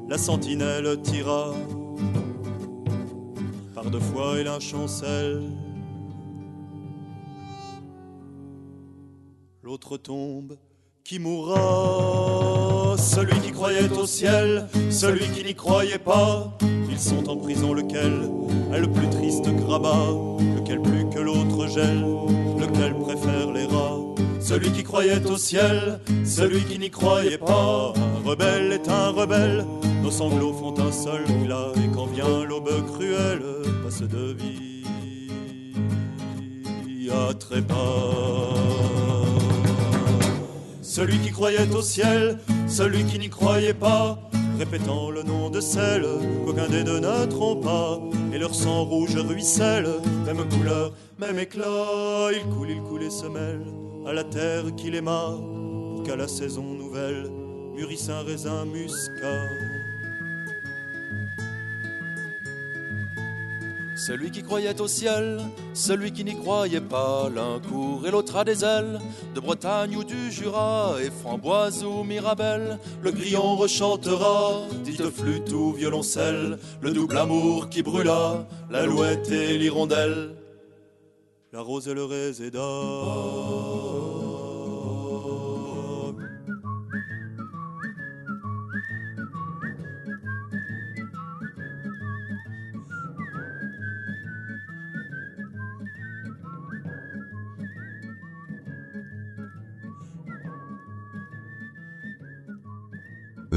la 0.09 0.19
sentinelle 0.19 1.01
tira 1.03 1.53
par 3.75 3.91
deux 3.91 4.01
fois 4.01 4.35
un 4.37 4.61
chancelle. 4.61 5.43
L'autre 9.63 9.97
tombe, 9.97 10.57
qui 11.05 11.19
mourra 11.19 12.97
Celui 12.97 13.39
qui 13.41 13.51
croyait 13.53 13.91
au 13.93 14.07
ciel, 14.07 14.69
celui 14.91 15.29
qui 15.31 15.45
n'y 15.45 15.55
croyait 15.55 15.99
pas. 15.99 16.57
Ils 16.89 16.99
sont 16.99 17.29
en 17.29 17.37
prison, 17.37 17.75
lequel 17.75 18.31
est 18.73 18.81
le 18.81 18.91
plus 18.91 19.11
triste 19.11 19.49
grabat? 19.49 20.09
Lequel 20.57 20.81
plus 20.81 21.09
que 21.11 21.19
l'autre 21.19 21.67
gèle? 21.69 22.05
Lequel 22.59 22.95
préfère 22.95 23.53
les 23.53 23.67
rats? 23.67 23.99
Celui 24.41 24.71
qui 24.71 24.85
croyait 24.85 25.27
au 25.27 25.37
ciel, 25.37 26.01
celui 26.25 26.61
qui 26.63 26.79
n'y 26.79 26.91
croyait 26.91 27.39
pas. 27.39 27.93
Un 27.97 28.29
rebelle 28.29 28.73
est 28.73 28.89
un 28.89 29.11
rebelle, 29.11 29.65
nos 30.07 30.13
sanglots 30.13 30.53
font 30.53 30.79
un 30.79 30.93
seul 30.93 31.25
glas, 31.43 31.73
et 31.75 31.89
quand 31.93 32.07
vient 32.07 32.45
l'aube 32.45 32.71
cruelle, 32.93 33.43
passe 33.83 34.03
de 34.03 34.37
vie 34.41 34.85
à 37.11 37.35
trépas. 37.35 38.55
Celui 40.81 41.19
qui 41.19 41.33
croyait 41.33 41.69
au 41.75 41.83
ciel, 41.83 42.39
celui 42.69 43.03
qui 43.03 43.19
n'y 43.19 43.29
croyait 43.29 43.75
pas, 43.75 44.17
répétant 44.61 45.11
le 45.11 45.25
nom 45.25 45.51
de 45.51 45.61
celle 45.61 46.07
qu'aucun 46.45 46.69
des 46.69 46.85
deux 46.85 47.01
ne 47.01 47.27
trompa, 47.27 47.99
et 48.33 48.39
leur 48.39 48.55
sang 48.55 48.85
rouge 48.85 49.17
ruisselle, 49.17 49.89
même 50.25 50.49
couleur, 50.49 50.93
même 51.19 51.41
éclat, 51.41 52.29
il 52.33 52.45
coule, 52.55 52.71
il 52.71 52.81
coule 52.83 53.03
et 53.03 53.11
se 53.11 53.27
mêle 53.27 53.67
à 54.07 54.13
la 54.13 54.23
terre 54.23 54.73
qu'il 54.77 54.95
aima, 54.95 55.33
pour 55.97 56.05
qu'à 56.05 56.15
la 56.15 56.29
saison 56.29 56.63
nouvelle 56.63 57.29
mûrisse 57.75 58.09
un 58.09 58.23
raisin 58.23 58.65
muscat. 58.67 59.66
Celui 64.07 64.31
qui 64.31 64.45
croyait 64.45 64.81
au 64.81 64.87
ciel, 64.87 65.41
celui 65.75 66.13
qui 66.13 66.23
n'y 66.23 66.37
croyait 66.37 66.81
pas, 66.81 67.29
l'un 67.29 67.59
court 67.59 68.07
et 68.07 68.13
l'autre 68.13 68.37
a 68.37 68.45
des 68.45 68.65
ailes, 68.65 69.01
de 69.35 69.41
Bretagne 69.41 69.97
ou 69.97 70.05
du 70.05 70.31
Jura, 70.31 70.95
et 71.03 71.11
framboise 71.11 71.83
ou 71.83 72.05
mirabelle, 72.05 72.79
le 73.03 73.11
grillon 73.11 73.57
rechantera, 73.57 74.61
dites 74.85 75.11
flûte 75.11 75.51
ou 75.51 75.73
violoncelle, 75.73 76.57
le 76.83 76.93
double 76.93 77.19
amour 77.19 77.69
qui 77.69 77.83
brûla, 77.83 78.47
l'alouette 78.71 79.29
et 79.33 79.59
l'hirondelle, 79.59 80.37
la 81.53 81.61
rose 81.61 81.89
et 81.89 81.95
le 81.95 82.05
réséda. 82.05 82.61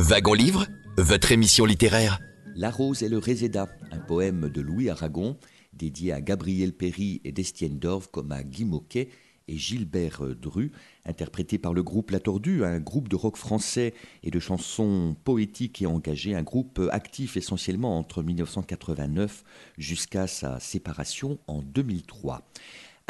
Wagon 0.10 0.34
Livre, 0.34 0.66
votre 0.98 1.32
émission 1.32 1.66
littéraire. 1.66 2.20
La 2.56 2.72
rose 2.72 3.04
et 3.04 3.10
le 3.10 3.20
réséda, 3.20 3.68
un 3.92 4.00
poème 4.00 4.50
de 4.50 4.60
Louis 4.60 4.90
Aragon, 4.90 5.38
dédié 5.74 6.14
à 6.14 6.20
Gabriel 6.20 6.74
Péry 6.74 7.22
et 7.26 7.32
d'Estienne 7.32 7.78
Dorve 7.78 8.10
comme 8.10 8.32
à 8.32 8.42
Guy 8.42 8.66
Moquet, 8.66 9.10
et 9.48 9.58
Gilbert 9.58 10.24
Dru, 10.36 10.72
interprété 11.06 11.60
par 11.60 11.76
le 11.76 11.84
groupe 11.84 12.10
La 12.10 12.20
Tordue, 12.20 12.64
un 12.64 12.80
groupe 12.80 13.08
de 13.08 13.16
rock 13.16 13.38
français 13.38 13.94
et 14.24 14.32
de 14.32 14.40
chansons 14.40 15.16
poétiques 15.24 15.84
et 15.84 15.86
engagées, 15.86 16.34
un 16.34 16.42
groupe 16.42 16.82
actif 16.92 17.38
essentiellement 17.38 17.96
entre 17.96 18.24
1989 18.24 19.44
jusqu'à 19.78 20.26
sa 20.26 20.60
séparation 20.60 21.38
en 21.46 21.62
2003. 21.62 22.42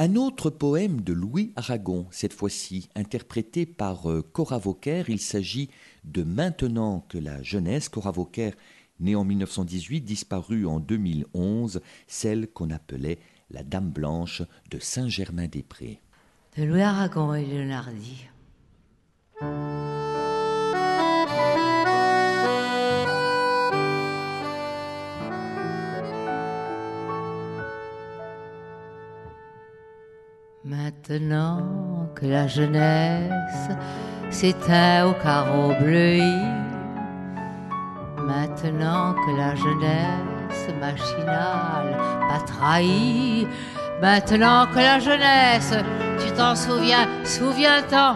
Un 0.01 0.15
autre 0.15 0.49
poème 0.49 1.01
de 1.01 1.11
Louis 1.11 1.51
Aragon, 1.57 2.07
cette 2.09 2.31
fois-ci 2.31 2.87
interprété 2.95 3.65
par 3.65 4.09
euh, 4.09 4.21
Cora 4.21 4.57
Vauquer, 4.57 5.03
il 5.09 5.19
s'agit 5.19 5.69
de 6.05 6.23
Maintenant 6.23 7.05
que 7.09 7.17
la 7.17 7.43
jeunesse, 7.43 7.89
Cora 7.89 8.11
Vauquer, 8.11 8.51
née 9.01 9.15
en 9.15 9.25
1918, 9.25 9.99
disparue 9.99 10.65
en 10.65 10.79
2011, 10.79 11.81
celle 12.07 12.47
qu'on 12.47 12.69
appelait 12.69 13.19
la 13.51 13.63
Dame 13.63 13.89
Blanche 13.89 14.41
de 14.71 14.79
Saint-Germain-des-Prés. 14.79 15.99
De 16.55 16.63
Louis 16.63 16.81
Aragon 16.81 17.33
et 17.33 17.45
Leonardi. 17.45 18.29
Maintenant 30.69 32.11
que 32.13 32.27
la 32.27 32.45
jeunesse 32.45 33.69
s'éteint 34.29 35.07
au 35.07 35.13
carreau 35.13 35.73
bleuis, 35.81 36.43
maintenant 38.17 39.15
que 39.15 39.31
la 39.35 39.55
jeunesse 39.55 40.69
machinale 40.79 41.97
pas 42.29 42.45
trahi, 42.45 43.47
maintenant 43.99 44.67
que 44.67 44.77
la 44.77 44.99
jeunesse, 44.99 45.73
tu 46.19 46.31
t'en 46.33 46.55
souviens, 46.55 47.07
souviens-t'en, 47.23 48.13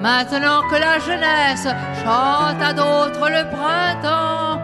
maintenant 0.00 0.62
que 0.68 0.80
la 0.80 0.98
jeunesse 0.98 1.68
chante 2.02 2.60
à 2.60 2.72
d'autres 2.72 3.28
le 3.30 3.44
printemps, 3.54 4.60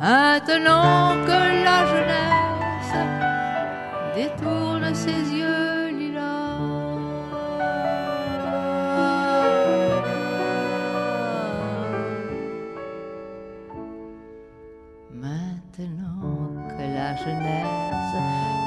maintenant 0.00 1.14
que 1.24 1.64
la 1.64 1.86
jeunesse 1.92 2.96
détourne 4.16 4.67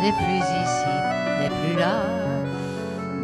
n'est 0.01 0.13
plus 0.13 0.43
ici, 0.63 0.95
n'est 1.39 1.55
plus 1.61 1.77
là. 1.79 1.97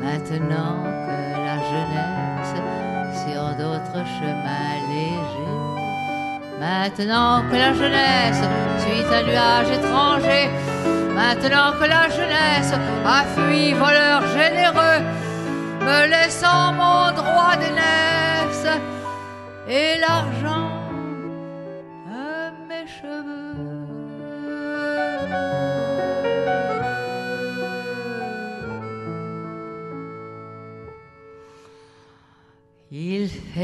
Maintenant 0.04 0.78
que 1.06 1.18
la 1.48 1.58
jeunesse 1.72 2.54
sur 3.24 3.44
d'autres 3.60 4.04
chemins 4.18 4.78
légers. 4.94 5.58
Maintenant 6.60 7.44
que 7.50 7.56
la 7.56 7.74
jeunesse 7.74 8.44
suit 8.82 9.06
un 9.18 9.24
nuage 9.24 9.72
étranger. 9.78 10.50
Maintenant 11.16 11.72
que 11.80 11.86
la 11.86 12.10
jeunesse 12.10 12.74
a 13.06 13.24
fui 13.34 13.74
voleur 13.74 14.22
généreux, 14.40 15.02
me 15.82 16.00
laissant 16.14 16.74
mon 16.74 17.12
droit 17.20 17.56
d'aînesse 17.60 18.68
et 19.68 20.00
l'argent 20.00 20.67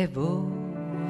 fait 0.03 0.07
beau 0.07 0.43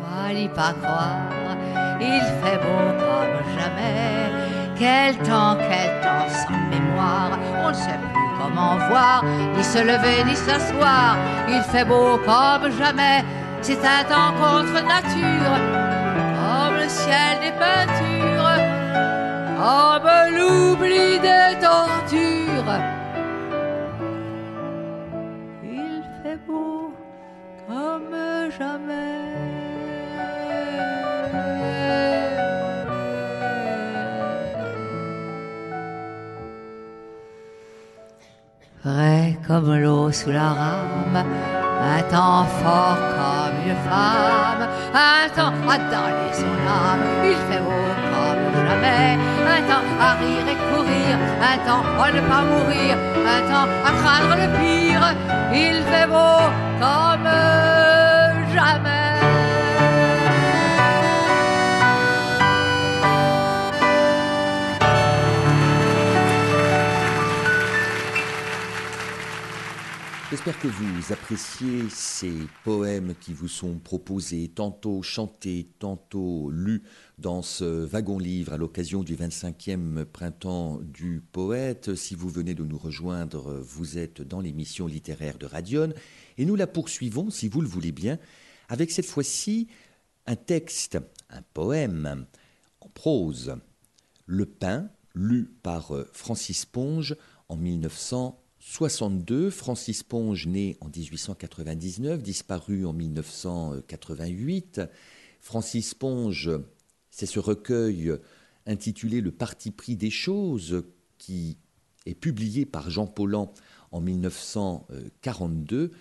à 0.05 0.31
n'y 0.33 0.47
pas 0.49 0.73
croire, 0.81 1.57
il 1.99 2.21
fait 2.39 2.57
beau 2.57 2.85
comme 3.01 3.37
jamais. 3.57 4.29
Quel 4.77 5.15
temps, 5.27 5.55
quel 5.67 5.91
temps 6.01 6.27
sans 6.29 6.63
mémoire, 6.69 7.31
on 7.63 7.69
ne 7.69 7.73
sait 7.73 7.99
plus 8.11 8.29
comment 8.39 8.75
voir, 8.89 9.23
ni 9.55 9.63
se 9.63 9.79
lever, 9.79 10.23
ni 10.25 10.35
s'asseoir. 10.35 11.15
Il 11.47 11.61
fait 11.71 11.85
beau 11.85 12.19
comme 12.25 12.69
jamais, 12.71 13.23
c'est 13.61 13.83
un 13.97 14.03
temps 14.13 14.33
contre 14.43 14.79
nature, 14.95 15.55
comme 16.37 16.75
le 16.83 16.87
ciel 16.87 17.33
des 17.45 17.53
peintures, 17.63 18.57
comme 19.57 20.09
l'oubli 20.37 21.19
des 21.19 21.49
tortures. 21.65 22.73
Il 25.63 26.03
fait 26.21 26.39
beau 26.47 26.93
comme 27.67 28.32
jamais. 28.59 28.93
Vrai 38.83 39.37
comme 39.47 39.73
l'eau 39.75 40.11
sous 40.11 40.31
la 40.31 40.49
rame, 40.49 41.23
un 41.95 42.01
temps 42.03 42.45
fort 42.61 42.97
comme 43.17 43.57
une 43.65 43.75
femme, 43.89 44.67
un 44.93 45.29
temps 45.37 45.53
à 45.69 45.77
donner 45.77 46.33
son 46.33 46.55
âme, 46.67 47.05
il 47.23 47.37
fait 47.47 47.61
beau 47.61 47.87
comme 48.11 48.67
jamais, 48.67 49.17
un 49.55 49.61
temps 49.69 49.87
à 50.01 50.11
rire 50.21 50.47
et 50.53 50.59
courir, 50.69 51.17
un 51.51 51.57
temps 51.65 51.85
à 52.03 52.11
ne 52.11 52.21
pas 52.29 52.43
mourir, 52.51 52.97
un 53.35 53.41
temps 53.51 53.69
à 53.85 53.91
craindre 54.01 54.35
le 54.41 54.47
pire, 54.59 55.15
il 55.53 55.81
fait 55.83 56.07
beau 56.07 56.39
comme 56.81 57.82
J'espère 70.33 70.59
que 70.59 70.67
vous 70.67 71.13
appréciez 71.13 71.83
ces 71.89 72.33
poèmes 72.63 73.13
qui 73.21 73.33
vous 73.33 73.47
sont 73.47 73.77
proposés, 73.77 74.47
tantôt 74.47 75.03
chantés, 75.03 75.67
tantôt 75.77 76.49
lus 76.49 76.81
dans 77.19 77.43
ce 77.43 77.85
wagon-livre 77.85 78.51
à 78.51 78.57
l'occasion 78.57 79.03
du 79.03 79.15
25e 79.15 80.05
printemps 80.05 80.79
du 80.81 81.21
poète. 81.31 81.93
Si 81.93 82.15
vous 82.15 82.29
venez 82.29 82.55
de 82.55 82.63
nous 82.63 82.79
rejoindre, 82.79 83.61
vous 83.61 83.99
êtes 83.99 84.21
dans 84.21 84.41
l'émission 84.41 84.87
littéraire 84.87 85.37
de 85.37 85.45
Radion 85.45 85.93
et 86.39 86.45
nous 86.45 86.55
la 86.55 86.65
poursuivons, 86.67 87.29
si 87.29 87.47
vous 87.47 87.61
le 87.61 87.67
voulez 87.67 87.91
bien, 87.91 88.17
avec 88.69 88.91
cette 88.91 89.05
fois-ci 89.05 89.67
un 90.25 90.35
texte, 90.35 90.97
un 91.29 91.41
poème 91.53 92.25
en 92.81 92.89
prose, 92.89 93.55
Le 94.25 94.45
Pain, 94.45 94.89
lu 95.15 95.51
par 95.61 95.93
Francis 96.13 96.65
Ponge 96.65 97.15
en 97.49 97.55
1900. 97.55 98.39
62, 98.65 99.49
Francis 99.49 100.03
Ponge, 100.03 100.47
né 100.47 100.77
en 100.79 100.87
1899, 100.87 102.23
disparu 102.23 102.85
en 102.85 102.93
1988. 102.93 104.79
Francis 105.41 105.93
Ponge, 105.93 106.49
c'est 107.11 107.25
ce 107.25 107.39
recueil 107.39 108.13
intitulé 108.65 109.19
Le 109.19 109.31
parti 109.31 109.71
pris 109.71 109.97
des 109.97 110.09
choses 110.09 110.85
qui 111.17 111.57
est 112.05 112.15
publié 112.15 112.65
par 112.65 112.89
Jean 112.89 113.05
Paulhan 113.05 113.53
en 113.91 113.99
1942. 113.99 115.91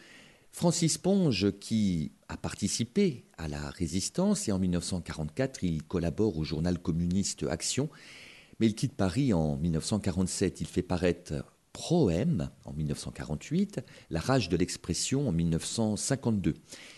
Francis 0.52 0.98
Ponge, 0.98 1.50
qui 1.58 2.12
a 2.33 2.37
participé 2.39 3.26
à 3.37 3.47
la 3.47 3.68
résistance 3.70 4.49
et 4.49 4.53
en 4.53 4.59
1944, 4.59 5.64
il 5.64 5.83
collabore 5.83 6.39
au 6.39 6.45
journal 6.45 6.78
communiste 6.78 7.45
Action, 7.49 7.91
mais 8.59 8.66
il 8.66 8.74
quitte 8.74 8.95
Paris 8.95 9.35
en 9.35 9.57
1947. 9.57 10.62
Il 10.62 10.66
fait 10.66 10.83
paraître 10.83 11.45
Proème 11.74 12.51
en 12.64 12.72
1948, 12.72 13.80
La 14.11 14.20
rage 14.20 14.49
de 14.49 14.57
l'expression 14.57 15.28
en 15.28 15.33
1952. 15.33 16.55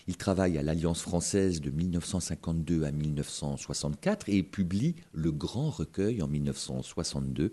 Il 0.07 0.16
travaille 0.16 0.57
à 0.57 0.62
l'Alliance 0.62 1.01
française 1.01 1.61
de 1.61 1.70
1952 1.70 2.85
à 2.85 2.93
1964 2.93 4.28
et 4.28 4.43
publie 4.45 4.95
Le 5.12 5.32
Grand 5.32 5.70
Recueil 5.70 6.22
en 6.22 6.28
1962. 6.28 7.53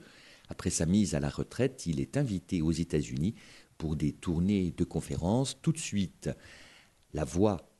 Après 0.49 0.69
sa 0.69 0.85
mise 0.85 1.15
à 1.15 1.19
la 1.19 1.29
retraite, 1.29 1.85
il 1.87 1.99
est 1.99 2.17
invité 2.17 2.61
aux 2.61 2.71
États-Unis 2.71 3.33
pour 3.79 3.95
des 3.95 4.13
tournées 4.13 4.71
de 4.71 4.83
conférences. 4.83 5.57
Tout 5.61 5.71
de 5.71 5.79
suite, 5.79 6.29
la 7.13 7.23
voix 7.23 7.70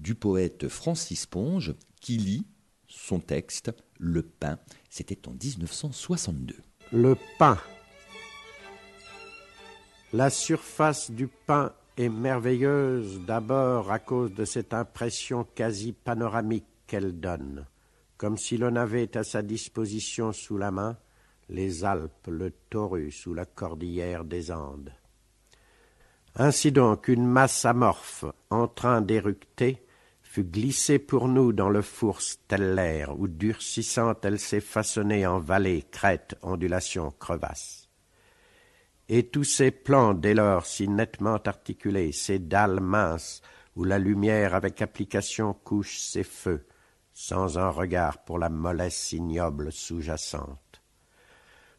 du 0.00 0.14
poète 0.14 0.68
Francis 0.68 1.26
Ponge 1.26 1.74
qui 2.00 2.16
lit 2.16 2.46
son 2.88 3.20
texte 3.20 3.72
Le 3.98 4.22
pain. 4.22 4.58
C'était 4.88 5.28
en 5.28 5.32
1962. 5.32 6.56
Le 6.92 7.16
pain. 7.38 7.58
La 10.12 10.30
surface 10.30 11.10
du 11.10 11.28
pain 11.28 11.72
est 11.96 12.08
merveilleuse 12.08 13.20
d'abord 13.26 13.92
à 13.92 13.98
cause 13.98 14.32
de 14.32 14.44
cette 14.44 14.74
impression 14.74 15.46
quasi 15.54 15.92
panoramique 15.92 16.66
qu'elle 16.86 17.20
donne, 17.20 17.66
comme 18.16 18.36
si 18.36 18.56
l'on 18.56 18.74
avait 18.74 19.16
à 19.16 19.22
sa 19.22 19.42
disposition 19.42 20.32
sous 20.32 20.56
la 20.56 20.70
main 20.70 20.96
les 21.48 21.84
Alpes, 21.84 22.28
le 22.28 22.52
Taurus 22.70 23.26
ou 23.26 23.34
la 23.34 23.44
cordillère 23.44 24.24
des 24.24 24.50
Andes. 24.50 24.92
Ainsi 26.36 26.70
donc, 26.72 27.08
une 27.08 27.26
masse 27.26 27.64
amorphe 27.64 28.24
en 28.50 28.68
train 28.68 29.00
d'éructer 29.00 29.84
fut 30.30 30.44
glissée 30.44 31.00
pour 31.00 31.26
nous 31.26 31.52
dans 31.52 31.70
le 31.70 31.82
four 31.82 32.20
stellaire 32.20 33.18
où, 33.18 33.26
durcissante, 33.26 34.24
elle 34.24 34.38
s'est 34.38 34.60
façonnée 34.60 35.26
en 35.26 35.40
vallée, 35.40 35.84
crête, 35.90 36.36
ondulation, 36.42 37.10
crevasse. 37.10 37.88
Et 39.08 39.26
tous 39.26 39.42
ces 39.42 39.72
plans, 39.72 40.14
dès 40.14 40.34
lors 40.34 40.66
si 40.66 40.86
nettement 40.86 41.38
articulés, 41.44 42.12
ces 42.12 42.38
dalles 42.38 42.78
minces 42.78 43.42
où 43.74 43.82
la 43.82 43.98
lumière 43.98 44.54
avec 44.54 44.80
application 44.82 45.52
couche 45.52 45.98
ses 45.98 46.22
feux, 46.22 46.64
sans 47.12 47.58
un 47.58 47.70
regard 47.70 48.22
pour 48.22 48.38
la 48.38 48.50
mollesse 48.50 49.10
ignoble 49.10 49.72
sous-jacente. 49.72 50.80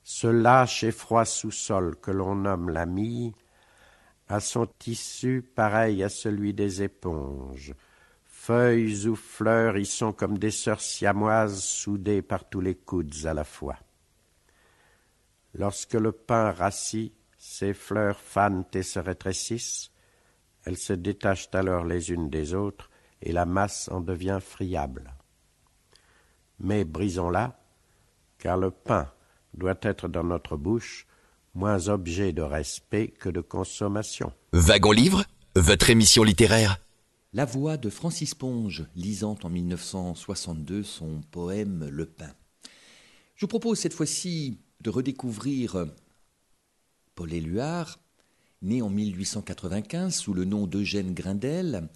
Ce 0.03 0.27
lâche 0.27 0.83
et 0.83 0.91
froid 0.91 1.23
sous-sol 1.23 1.95
que 2.01 2.11
l'on 2.11 2.35
nomme 2.35 2.69
la 2.69 2.85
mie 2.85 3.33
a 4.27 4.41
son 4.41 4.65
tissu 4.65 5.41
pareil 5.41 6.03
à 6.03 6.09
celui 6.09 6.53
des 6.53 6.83
éponges. 6.83 7.73
Feuilles 8.51 9.07
ou 9.07 9.15
fleurs 9.15 9.77
y 9.77 9.85
sont 9.85 10.11
comme 10.11 10.37
des 10.37 10.51
sœurs 10.51 10.81
siamoises 10.81 11.63
soudées 11.63 12.21
par 12.21 12.49
tous 12.49 12.59
les 12.59 12.75
coudes 12.75 13.15
à 13.23 13.33
la 13.33 13.45
fois. 13.45 13.77
Lorsque 15.53 15.93
le 15.93 16.11
pain 16.11 16.51
rassit, 16.51 17.13
ses 17.37 17.73
fleurs 17.73 18.19
fanent 18.19 18.65
et 18.73 18.83
se 18.83 18.99
rétrécissent, 18.99 19.91
elles 20.65 20.75
se 20.75 20.91
détachent 20.91 21.47
alors 21.53 21.85
les 21.85 22.11
unes 22.11 22.29
des 22.29 22.53
autres, 22.53 22.89
et 23.21 23.31
la 23.31 23.45
masse 23.45 23.87
en 23.89 24.01
devient 24.01 24.39
friable. 24.45 25.13
Mais 26.59 26.83
brisons-la, 26.83 27.57
car 28.37 28.57
le 28.57 28.71
pain 28.71 29.09
doit 29.53 29.79
être 29.81 30.09
dans 30.09 30.25
notre 30.25 30.57
bouche 30.57 31.07
moins 31.53 31.87
objet 31.87 32.33
de 32.33 32.41
respect 32.41 33.07
que 33.17 33.29
de 33.29 33.39
consommation. 33.39 34.33
Wagon 34.51 34.91
Livre, 34.91 35.23
votre 35.55 35.89
émission 35.89 36.23
littéraire. 36.23 36.81
La 37.33 37.45
voix 37.45 37.77
de 37.77 37.89
Francis 37.89 38.35
Ponge, 38.35 38.85
lisant 38.93 39.37
en 39.43 39.49
1962 39.49 40.83
son 40.83 41.21
poème 41.31 41.87
Le 41.89 42.05
pain. 42.05 42.33
Je 43.35 43.45
vous 43.45 43.47
propose 43.47 43.79
cette 43.79 43.93
fois-ci 43.93 44.57
de 44.81 44.89
redécouvrir 44.89 45.87
Paul 47.15 47.31
Éluard, 47.31 47.99
né 48.61 48.81
en 48.81 48.89
1895 48.89 50.13
sous 50.13 50.33
le 50.33 50.43
nom 50.43 50.67
d'Eugène 50.67 51.13
Grindel. 51.13 51.87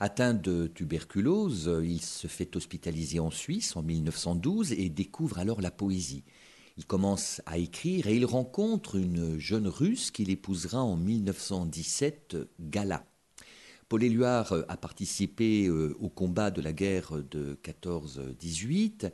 Atteint 0.00 0.34
de 0.34 0.66
tuberculose, 0.66 1.70
il 1.84 2.00
se 2.00 2.26
fait 2.26 2.56
hospitaliser 2.56 3.20
en 3.20 3.30
Suisse 3.30 3.76
en 3.76 3.82
1912 3.82 4.72
et 4.72 4.88
découvre 4.88 5.38
alors 5.38 5.60
la 5.60 5.70
poésie. 5.70 6.24
Il 6.78 6.84
commence 6.84 7.42
à 7.46 7.58
écrire 7.58 8.08
et 8.08 8.16
il 8.16 8.26
rencontre 8.26 8.96
une 8.96 9.38
jeune 9.38 9.68
russe 9.68 10.10
qu'il 10.10 10.30
épousera 10.30 10.82
en 10.82 10.96
1917, 10.96 12.38
Gala. 12.58 13.04
Paul 13.90 14.04
Éluard 14.04 14.54
a 14.68 14.76
participé 14.78 15.66
euh, 15.66 15.94
au 16.00 16.08
combat 16.08 16.50
de 16.50 16.62
la 16.62 16.72
guerre 16.72 17.22
de 17.30 17.58
14-18 17.62 19.10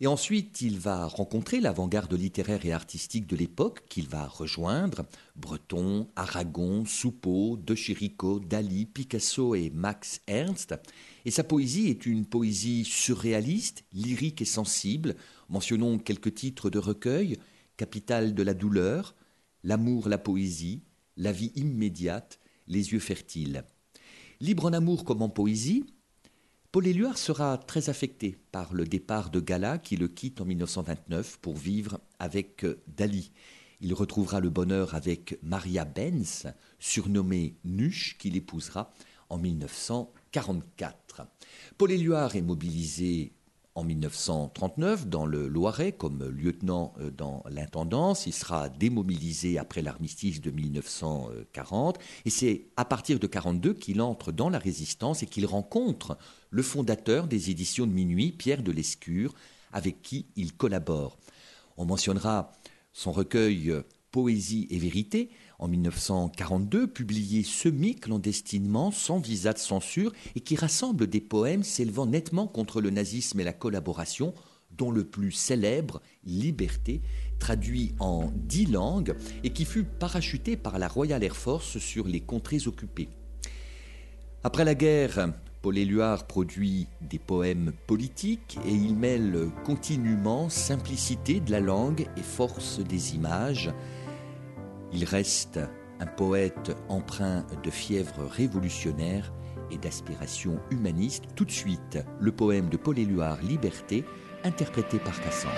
et 0.00 0.08
ensuite, 0.08 0.60
il 0.60 0.80
va 0.80 1.06
rencontrer 1.06 1.60
l'avant-garde 1.60 2.12
littéraire 2.14 2.66
et 2.66 2.72
artistique 2.72 3.28
de 3.28 3.36
l'époque 3.36 3.84
qu'il 3.88 4.08
va 4.08 4.26
rejoindre. 4.26 5.06
Breton, 5.36 6.08
Aragon, 6.16 6.84
Soupeau, 6.84 7.56
De 7.56 7.76
Chirico, 7.76 8.40
Dali, 8.40 8.86
Picasso 8.86 9.54
et 9.54 9.70
Max 9.70 10.20
Ernst. 10.26 10.74
Et 11.24 11.30
sa 11.30 11.44
poésie 11.44 11.90
est 11.90 12.06
une 12.06 12.26
poésie 12.26 12.84
surréaliste, 12.84 13.84
lyrique 13.92 14.42
et 14.42 14.46
sensible. 14.46 15.14
Mentionnons 15.48 15.98
quelques 15.98 16.34
titres 16.34 16.70
de 16.70 16.78
recueil 16.78 17.38
Capitale 17.76 18.34
de 18.34 18.42
la 18.42 18.54
douleur, 18.54 19.14
L'amour, 19.62 20.08
la 20.08 20.18
poésie, 20.18 20.82
La 21.16 21.30
vie 21.30 21.52
immédiate, 21.54 22.40
Les 22.66 22.92
yeux 22.92 22.98
fertiles. 22.98 23.64
Libre 24.40 24.66
en 24.66 24.72
amour 24.72 25.04
comme 25.04 25.22
en 25.22 25.28
poésie, 25.28 25.84
Paul 26.72 26.88
Éluard 26.88 27.18
sera 27.18 27.56
très 27.56 27.88
affecté 27.88 28.36
par 28.50 28.74
le 28.74 28.84
départ 28.84 29.30
de 29.30 29.38
Gala 29.38 29.78
qui 29.78 29.96
le 29.96 30.08
quitte 30.08 30.40
en 30.40 30.44
1929 30.44 31.38
pour 31.40 31.56
vivre 31.56 32.00
avec 32.18 32.64
euh, 32.64 32.82
Dali. 32.88 33.30
Il 33.80 33.94
retrouvera 33.94 34.40
le 34.40 34.50
bonheur 34.50 34.94
avec 34.94 35.38
Maria 35.42 35.84
Benz, 35.84 36.46
surnommée 36.80 37.54
Nuche, 37.64 38.18
qu'il 38.18 38.36
épousera 38.36 38.92
en 39.30 39.38
1944. 39.38 41.28
Paul 41.78 41.92
Éluard 41.92 42.34
est 42.34 42.42
mobilisé 42.42 43.32
en 43.76 43.82
1939 43.82 45.08
dans 45.08 45.26
le 45.26 45.48
Loiret 45.48 45.92
comme 45.92 46.28
lieutenant 46.28 46.94
euh, 47.00 47.10
dans 47.10 47.42
l'intendance. 47.50 48.26
Il 48.26 48.32
sera 48.32 48.68
démobilisé 48.68 49.58
après 49.58 49.82
l'armistice 49.82 50.40
de 50.40 50.50
1940 50.50 51.98
et 52.24 52.30
c'est 52.30 52.66
à 52.76 52.84
partir 52.84 53.18
de 53.18 53.26
1942 53.26 53.74
qu'il 53.74 54.00
entre 54.00 54.30
dans 54.30 54.48
la 54.48 54.58
résistance 54.58 55.22
et 55.22 55.26
qu'il 55.26 55.46
rencontre 55.46 56.16
le 56.50 56.62
fondateur 56.62 57.26
des 57.26 57.50
éditions 57.50 57.86
de 57.86 57.92
minuit, 57.92 58.30
Pierre 58.30 58.62
de 58.62 58.70
Lescure, 58.70 59.34
avec 59.72 60.02
qui 60.02 60.26
il 60.36 60.56
collabore. 60.56 61.18
On 61.76 61.84
mentionnera 61.84 62.52
son 62.92 63.10
recueil 63.10 63.70
euh, 63.70 63.82
Poésie 64.12 64.68
et 64.70 64.78
vérité, 64.78 65.30
en 65.64 65.68
1942, 65.68 66.86
publié 66.88 67.42
semi-clandestinement, 67.42 68.90
sans 68.90 69.18
visa 69.18 69.54
de 69.54 69.58
censure, 69.58 70.12
et 70.36 70.40
qui 70.40 70.56
rassemble 70.56 71.06
des 71.06 71.22
poèmes 71.22 71.62
s'élevant 71.62 72.04
nettement 72.04 72.46
contre 72.46 72.82
le 72.82 72.90
nazisme 72.90 73.40
et 73.40 73.44
la 73.44 73.54
collaboration, 73.54 74.34
dont 74.76 74.90
le 74.90 75.04
plus 75.04 75.32
célèbre, 75.32 76.02
Liberté, 76.26 77.00
traduit 77.38 77.94
en 77.98 78.30
dix 78.34 78.66
langues, 78.66 79.14
et 79.42 79.50
qui 79.50 79.64
fut 79.64 79.84
parachuté 79.84 80.58
par 80.58 80.78
la 80.78 80.86
Royal 80.86 81.24
Air 81.24 81.36
Force 81.36 81.78
sur 81.78 82.06
les 82.06 82.20
contrées 82.20 82.66
occupées. 82.66 83.08
Après 84.42 84.66
la 84.66 84.74
guerre, 84.74 85.32
Paul 85.62 85.78
Éluard 85.78 86.26
produit 86.26 86.88
des 87.00 87.18
poèmes 87.18 87.72
politiques 87.86 88.58
et 88.66 88.74
il 88.74 88.94
mêle 88.94 89.48
continuellement 89.64 90.50
simplicité 90.50 91.40
de 91.40 91.50
la 91.50 91.60
langue 91.60 92.06
et 92.18 92.22
force 92.22 92.80
des 92.80 93.14
images. 93.14 93.72
Il 94.94 95.04
reste 95.04 95.58
un 95.98 96.06
poète 96.06 96.76
empreint 96.88 97.44
de 97.64 97.70
fièvre 97.70 98.28
révolutionnaire 98.30 99.32
et 99.72 99.76
d'aspiration 99.76 100.60
humaniste. 100.70 101.24
Tout 101.34 101.44
de 101.44 101.50
suite, 101.50 101.98
le 102.20 102.30
poème 102.30 102.68
de 102.68 102.76
Paul 102.76 102.96
Éluard, 102.96 103.38
Liberté, 103.42 104.04
interprété 104.44 104.98
par 104.98 105.20
Cassandre. 105.20 105.52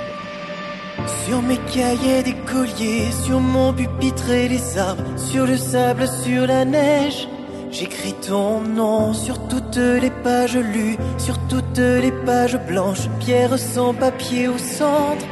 Sur 1.27 1.43
mes 1.43 1.59
cahiers 1.59 2.23
d'écoliers, 2.23 3.13
sur 3.13 3.39
mon 3.41 3.75
pupitre 3.75 4.31
et 4.31 4.49
les 4.49 4.79
arbres, 4.79 5.19
sur 5.19 5.45
le 5.45 5.59
sable, 5.59 6.09
sur 6.09 6.47
la 6.47 6.65
neige, 6.65 7.29
j'écris 7.71 8.15
ton 8.27 8.63
nom 8.63 9.13
sur 9.13 9.49
toutes 9.49 9.77
les 9.77 10.13
pages 10.25 10.57
lues, 10.57 10.97
sur 11.19 11.39
toutes 11.49 11.77
les 11.77 12.13
pages 12.25 12.59
blanches, 12.67 13.11
pierre 13.21 13.59
sans 13.59 13.93
papier 13.93 14.49
au 14.49 14.57
centre. 14.57 15.27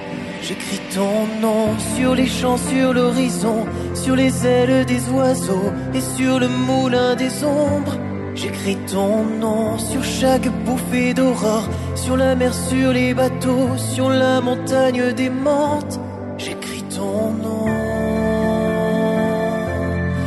J'écris 0.47 0.80
ton 0.95 1.26
nom 1.40 1.78
sur 1.97 2.14
les 2.14 2.26
champs, 2.26 2.59
sur 2.59 2.92
l'horizon, 2.92 3.64
sur 3.95 4.14
les 4.14 4.47
ailes 4.47 4.84
des 4.84 5.09
oiseaux 5.09 5.72
et 5.95 6.03
sur 6.03 6.38
le 6.38 6.49
moulin 6.49 7.14
des 7.14 7.42
ombres. 7.42 7.97
J'écris 8.34 8.76
ton 8.92 9.24
nom 9.24 9.78
sur 9.78 10.05
chaque 10.05 10.49
bouffée 10.66 11.14
d'aurore, 11.14 11.66
sur 11.95 12.18
la 12.18 12.34
mer, 12.34 12.53
sur 12.53 12.92
les 12.92 13.14
bateaux, 13.14 13.70
sur 13.78 14.11
la 14.11 14.42
montagne 14.42 15.14
des 15.14 15.30
menthes. 15.30 15.99
J'écris 16.36 16.84
ton 16.95 17.30
nom. 17.30 17.66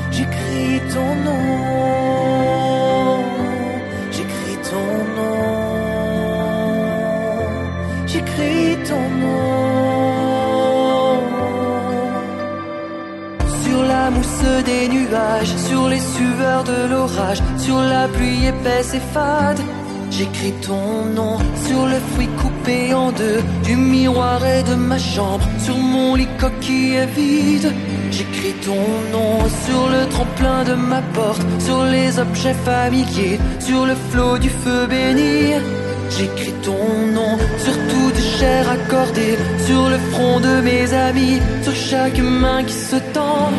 J'écris 0.09 0.81
ton 0.91 1.15
nom. 1.25 1.26
Sur 15.67 15.87
les 15.87 15.99
sueurs 15.99 16.63
de 16.63 16.89
l'orage, 16.91 17.41
sur 17.57 17.81
la 17.81 18.07
pluie 18.07 18.45
épaisse 18.45 18.93
et 18.93 19.05
fade. 19.13 19.59
J'écris 20.09 20.53
ton 20.65 21.05
nom 21.15 21.37
sur 21.65 21.85
le 21.85 21.99
fruit 22.13 22.29
coupé 22.41 22.93
en 22.93 23.11
deux 23.11 23.41
du 23.63 23.75
miroir 23.75 24.45
et 24.45 24.63
de 24.63 24.75
ma 24.75 24.97
chambre, 24.97 25.45
sur 25.59 25.77
mon 25.77 26.15
lit 26.15 26.27
coquille 26.39 27.05
vide. 27.15 27.73
J'écris 28.11 28.55
ton 28.65 28.85
nom 29.11 29.39
sur 29.65 29.89
le 29.89 30.07
tremplin 30.09 30.63
de 30.63 30.73
ma 30.73 31.01
porte, 31.13 31.45
sur 31.59 31.83
les 31.85 32.19
objets 32.19 32.55
familiers, 32.65 33.39
sur 33.59 33.85
le 33.85 33.95
flot 34.09 34.37
du 34.37 34.49
feu 34.49 34.87
béni. 34.87 35.53
J'écris 36.09 36.53
ton 36.63 36.85
nom 37.13 37.37
sur 37.63 37.73
toute 37.73 38.21
chair 38.37 38.65
accordée, 38.69 39.37
sur 39.65 39.89
le 39.89 39.97
front 40.11 40.39
de 40.39 40.61
mes 40.61 40.93
amis, 40.93 41.39
sur 41.63 41.75
chaque 41.75 42.19
main 42.19 42.63
qui 42.63 42.73
se 42.73 42.97
tend. 43.13 43.51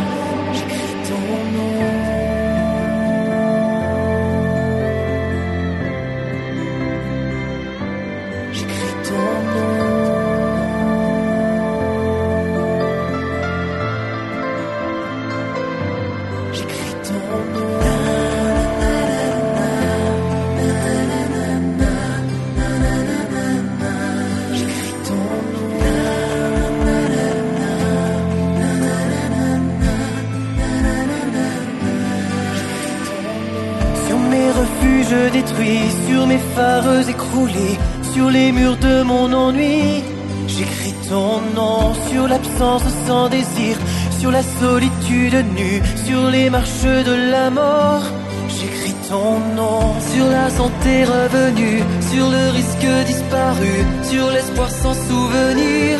Sur 38.12 38.31
les 38.31 38.53
murs 38.53 38.76
de 38.76 39.03
mon 39.03 39.33
ennui. 39.33 40.03
J'écris 40.47 40.95
ton 41.09 41.41
nom 41.55 41.95
sur 42.11 42.29
l'absence 42.29 42.85
sans 43.07 43.29
désir, 43.29 43.76
sur 44.18 44.31
la 44.31 44.43
solitude 44.61 45.45
nue, 45.57 45.83
sur 46.07 46.31
les 46.31 46.51
marches 46.51 46.93
de 47.11 47.31
la 47.33 47.51
mort. 47.51 48.05
J'écris 48.49 48.95
ton 49.09 49.39
nom 49.61 49.95
sur 50.12 50.26
la 50.26 50.49
santé 50.51 51.05
revenue, 51.05 51.83
sur 52.11 52.26
le 52.31 52.45
risque 52.59 53.07
disparu, 53.07 53.74
sur 54.11 54.31
l'espoir 54.31 54.70
sans 54.70 54.95
souvenir. 55.09 55.99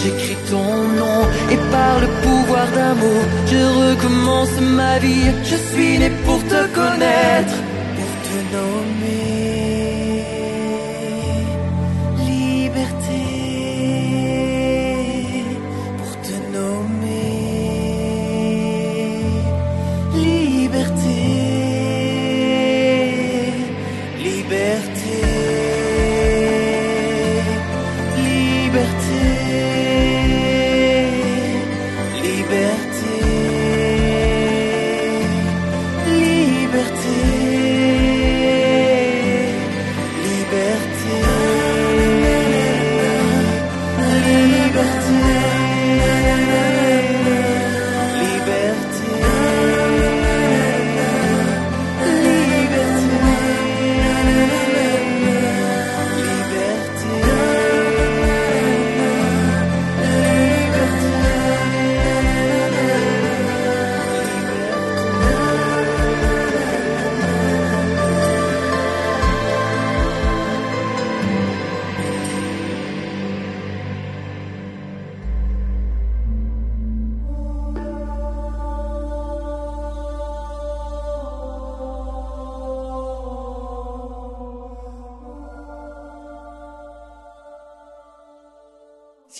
J'écris 0.00 0.40
ton 0.50 0.72
nom 1.00 1.20
et 1.52 1.60
par 1.74 1.94
le 2.04 2.08
pouvoir 2.24 2.66
d'un 2.76 2.94
mot, 2.94 3.22
je 3.52 3.62
recommence 3.82 4.54
ma 4.78 4.98
vie. 4.98 5.30
Je 5.50 5.56
suis 5.70 5.98
né 5.98 6.10
pour 6.24 6.40
te 6.52 6.60
connaître, 6.78 7.56
pour 7.96 8.12
te 8.26 8.36
nommer. 8.54 9.29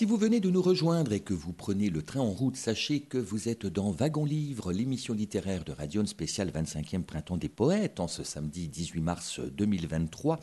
Si 0.01 0.05
vous 0.07 0.17
venez 0.17 0.39
de 0.39 0.49
nous 0.49 0.63
rejoindre 0.63 1.13
et 1.13 1.19
que 1.19 1.35
vous 1.35 1.53
prenez 1.53 1.91
le 1.91 2.01
train 2.01 2.21
en 2.21 2.31
route, 2.31 2.55
sachez 2.55 3.01
que 3.01 3.19
vous 3.19 3.49
êtes 3.49 3.67
dans 3.67 3.91
Wagon 3.91 4.25
Livre, 4.25 4.73
l'émission 4.73 5.13
littéraire 5.13 5.63
de 5.63 5.73
Radion 5.73 6.07
spéciale 6.07 6.49
25e 6.49 7.03
Printemps 7.03 7.37
des 7.37 7.49
Poètes, 7.49 7.99
en 7.99 8.07
ce 8.07 8.23
samedi 8.23 8.67
18 8.67 8.99
mars 8.99 9.39
2023. 9.39 10.39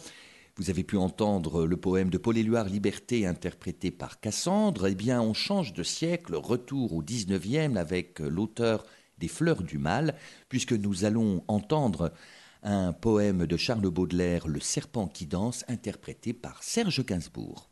Vous 0.58 0.70
avez 0.70 0.84
pu 0.84 0.96
entendre 0.96 1.66
le 1.66 1.76
poème 1.76 2.08
de 2.08 2.18
Paul 2.18 2.38
Éluard 2.38 2.66
Liberté 2.66 3.26
interprété 3.26 3.90
par 3.90 4.20
Cassandre. 4.20 4.86
Eh 4.86 4.94
bien, 4.94 5.20
on 5.20 5.34
change 5.34 5.72
de 5.72 5.82
siècle, 5.82 6.36
retour 6.36 6.92
au 6.92 7.02
19e 7.02 7.74
avec 7.74 8.20
l'auteur 8.20 8.86
des 9.18 9.26
Fleurs 9.26 9.64
du 9.64 9.78
Mal, 9.78 10.14
puisque 10.48 10.72
nous 10.72 11.04
allons 11.04 11.42
entendre 11.48 12.12
un 12.62 12.92
poème 12.92 13.44
de 13.44 13.56
Charles 13.56 13.90
Baudelaire, 13.90 14.46
Le 14.46 14.60
serpent 14.60 15.08
qui 15.08 15.26
danse, 15.26 15.64
interprété 15.66 16.32
par 16.32 16.62
Serge 16.62 17.04
Gainsbourg. 17.04 17.68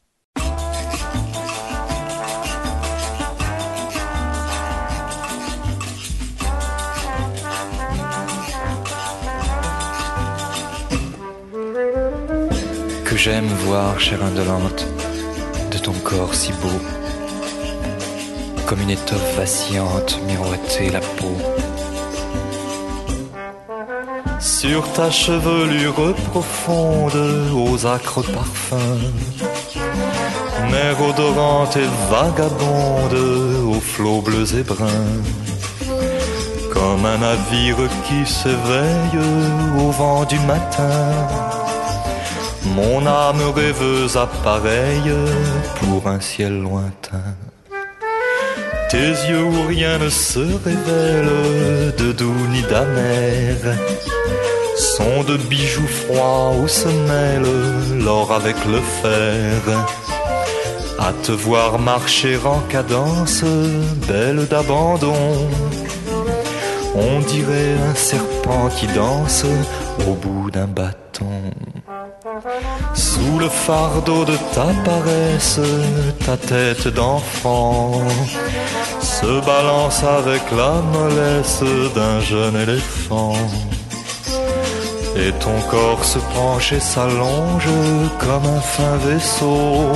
J'aime 13.26 13.52
voir, 13.66 13.98
chère 13.98 14.22
indolente, 14.22 14.86
de 15.72 15.78
ton 15.78 15.94
corps 16.04 16.32
si 16.32 16.52
beau, 16.62 16.78
comme 18.66 18.80
une 18.82 18.90
étoffe 18.90 19.36
vacillante 19.36 20.20
miroiter 20.28 20.90
la 20.90 21.00
peau. 21.00 21.36
Sur 24.38 24.92
ta 24.92 25.10
chevelure 25.10 26.14
profonde, 26.30 27.20
aux 27.52 27.84
acres 27.84 28.22
parfums, 28.22 29.10
mer 30.70 30.94
odorante 31.08 31.76
et 31.78 31.90
vagabonde, 32.08 33.20
aux 33.72 33.80
flots 33.80 34.20
bleus 34.20 34.54
et 34.54 34.62
bruns, 34.62 35.24
comme 36.72 37.04
un 37.04 37.18
navire 37.18 37.88
qui 38.06 38.24
s'éveille 38.24 39.18
au 39.80 39.90
vent 39.90 40.24
du 40.26 40.38
matin. 40.52 41.55
Mon 42.74 43.06
âme 43.06 43.42
rêveuse 43.54 44.16
appareille 44.16 45.12
pour 45.80 46.08
un 46.08 46.20
ciel 46.20 46.60
lointain. 46.60 47.36
Tes 48.90 49.10
yeux 49.28 49.42
où 49.42 49.66
rien 49.66 49.98
ne 49.98 50.08
se 50.08 50.40
révèle 50.40 51.94
de 51.98 52.12
doux 52.12 52.46
ni 52.50 52.62
d'amer 52.62 53.56
sont 54.76 55.24
de 55.24 55.36
bijoux 55.36 55.86
froids 55.86 56.52
où 56.60 56.68
se 56.68 56.88
mêle 56.88 58.04
l'or 58.04 58.32
avec 58.32 58.56
le 58.66 58.80
fer. 58.80 59.60
À 60.98 61.12
te 61.22 61.32
voir 61.32 61.78
marcher 61.78 62.38
en 62.44 62.60
cadence, 62.68 63.44
belle 64.06 64.46
d'abandon, 64.46 65.48
on 66.94 67.20
dirait 67.20 67.74
un 67.90 67.94
serpent 67.94 68.68
qui 68.68 68.86
danse 68.88 69.44
au 70.06 70.14
bout 70.14 70.50
d'un 70.50 70.66
bâton. 70.66 71.42
Sous 72.94 73.38
le 73.38 73.48
fardeau 73.48 74.24
de 74.24 74.36
ta 74.54 74.66
paresse, 74.84 75.60
ta 76.24 76.36
tête 76.36 76.88
d'enfant 76.88 77.92
se 79.00 79.40
balance 79.44 80.02
avec 80.02 80.42
la 80.52 80.74
mollesse 80.92 81.62
d'un 81.94 82.20
jeune 82.20 82.56
éléphant. 82.56 83.36
Et 85.16 85.32
ton 85.32 85.58
corps 85.70 86.04
se 86.04 86.18
penche 86.18 86.72
et 86.72 86.80
s'allonge 86.80 87.68
comme 88.18 88.46
un 88.46 88.60
fin 88.60 88.96
vaisseau 88.96 89.92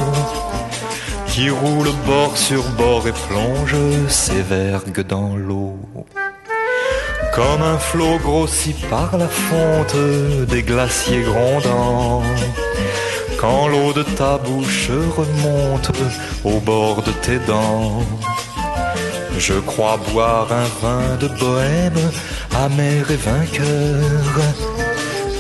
qui 1.27 1.51
roule 1.51 1.93
bord 2.07 2.37
sur 2.37 2.63
bord 2.71 3.07
et 3.07 3.13
plonge 3.29 3.77
ses 4.09 4.43
vergues 4.43 5.07
dans 5.07 5.37
l'eau. 5.37 5.77
Comme 7.35 7.63
un 7.63 7.79
flot 7.79 8.19
grossi 8.19 8.75
par 8.89 9.17
la 9.17 9.29
fonte 9.29 9.97
des 10.49 10.63
glaciers 10.63 11.23
grondants. 11.23 12.23
Quand 13.39 13.69
l'eau 13.69 13.93
de 13.93 14.03
ta 14.03 14.37
bouche 14.39 14.91
remonte 15.17 15.91
au 16.45 16.59
bord 16.61 17.03
de 17.03 17.13
tes 17.13 17.39
dents. 17.39 18.03
Je 19.39 19.55
crois 19.55 19.99
boire 20.13 20.49
un 20.53 20.69
vin 20.83 21.17
de 21.19 21.29
bohème, 21.29 22.11
amer 22.55 23.11
et 23.11 23.17
vainqueur. 23.17 24.35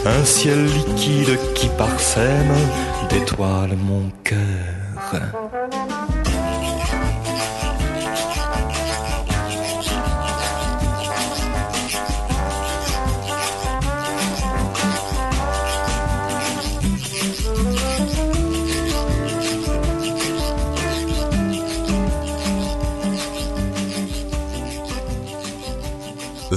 Un 0.07 0.24
ciel 0.24 0.64
liquide 0.64 1.38
qui 1.55 1.68
parsème 1.76 2.55
d'étoiles 3.11 3.76
mon 3.76 4.11
cœur. 4.24 5.20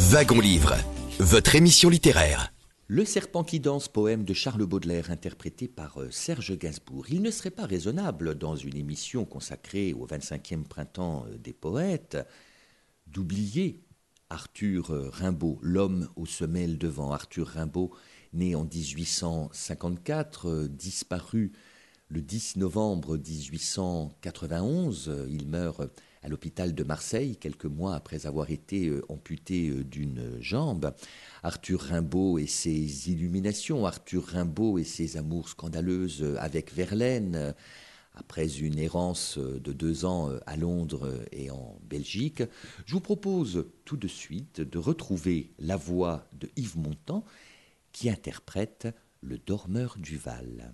Wagon 0.09 0.41
Livre, 0.41 0.75
votre 1.17 1.55
émission 1.55 1.89
littéraire. 1.89 2.51
Le 2.87 3.05
serpent 3.05 3.45
qui 3.45 3.61
danse, 3.61 3.87
poème 3.87 4.25
de 4.25 4.33
Charles 4.33 4.65
Baudelaire, 4.65 5.11
interprété 5.11 5.69
par 5.69 6.01
euh, 6.01 6.11
Serge 6.11 6.57
Gainsbourg. 6.57 7.05
Il 7.09 7.21
ne 7.21 7.31
serait 7.31 7.51
pas 7.51 7.65
raisonnable, 7.65 8.35
dans 8.35 8.55
une 8.55 8.75
émission 8.75 9.23
consacrée 9.23 9.93
au 9.93 10.05
25e 10.05 10.65
printemps 10.65 11.25
euh, 11.27 11.37
des 11.37 11.53
poètes, 11.53 12.17
d'oublier 13.07 13.81
Arthur 14.29 14.91
euh, 14.91 15.09
Rimbaud, 15.09 15.57
l'homme 15.61 16.09
aux 16.17 16.25
semelles 16.25 16.77
devant 16.77 17.13
Arthur 17.13 17.47
Rimbaud, 17.47 17.91
né 18.33 18.55
en 18.55 18.65
1854, 18.65 20.67
disparu 20.67 21.53
le 22.09 22.21
10 22.21 22.57
novembre 22.57 23.17
1891. 23.17 25.27
Il 25.29 25.47
meurt 25.47 25.81
à 26.23 26.29
l'hôpital 26.29 26.73
de 26.73 26.83
Marseille 26.83 27.35
quelques 27.35 27.65
mois 27.65 27.95
après 27.95 28.25
avoir 28.25 28.49
été 28.49 28.91
amputé 29.09 29.69
d'une 29.83 30.37
jambe. 30.39 30.93
Arthur 31.43 31.81
Rimbaud 31.81 32.39
et 32.39 32.47
ses 32.47 33.11
illuminations, 33.11 33.85
Arthur 33.85 34.25
Rimbaud 34.25 34.77
et 34.77 34.83
ses 34.83 35.17
amours 35.17 35.49
scandaleuses 35.49 36.35
avec 36.39 36.73
Verlaine, 36.73 37.53
après 38.15 38.59
une 38.59 38.77
errance 38.77 39.37
de 39.37 39.73
deux 39.73 40.05
ans 40.05 40.29
à 40.45 40.55
Londres 40.55 41.25
et 41.31 41.49
en 41.49 41.79
Belgique, 41.83 42.43
je 42.85 42.93
vous 42.93 43.01
propose 43.01 43.65
tout 43.85 43.97
de 43.97 44.07
suite 44.07 44.61
de 44.61 44.77
retrouver 44.77 45.51
la 45.59 45.77
voix 45.77 46.27
de 46.33 46.49
Yves 46.55 46.77
Montand 46.77 47.25
qui 47.91 48.09
interprète 48.09 48.87
Le 49.21 49.37
dormeur 49.37 49.95
du 49.97 50.17
Val. 50.17 50.73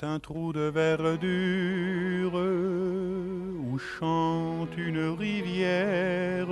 Un 0.00 0.20
trou 0.20 0.52
de 0.52 0.70
verdure 0.70 2.34
où 2.34 3.78
chante 3.78 4.76
une 4.76 5.16
rivière, 5.18 6.46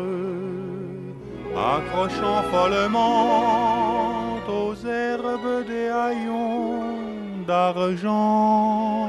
accrochant 1.55 2.43
follement 2.51 4.41
aux 4.49 4.75
herbes 4.85 5.65
des 5.65 5.87
haillons 5.87 7.45
d'argent, 7.47 9.09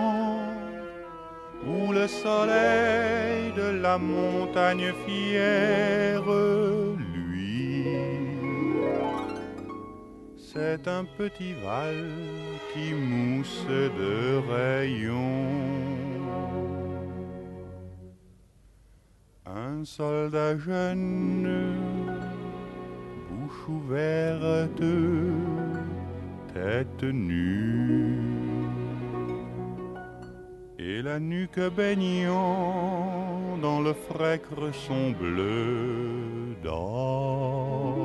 où 1.65 1.91
le 1.91 2.07
soleil 2.07 3.53
de 3.57 3.81
la 3.81 3.97
montagne 3.97 4.93
fière, 5.07 6.21
c'est 10.57 10.87
un 10.87 11.05
petit 11.05 11.53
val 11.53 12.09
qui 12.73 12.91
mousse 12.91 13.65
de 13.69 14.41
rayons. 14.51 15.51
Un 19.45 19.85
soldat 19.85 20.57
jeune, 20.57 21.75
bouche 23.29 23.67
ouverte, 23.69 24.87
tête 26.55 27.03
nue, 27.03 28.17
et 30.79 31.03
la 31.03 31.19
nuque 31.19 31.69
baignant 31.75 33.57
dans 33.61 33.81
le 33.81 33.93
frais 33.93 34.39
cresson 34.39 35.11
bleu 35.11 36.55
d'or. 36.63 37.96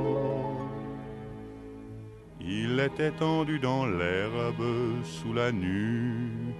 Il 2.54 2.78
est 2.80 3.00
étendu 3.00 3.58
dans 3.58 3.86
l'herbe 3.86 4.62
sous 5.04 5.32
la 5.32 5.52
nue, 5.52 6.54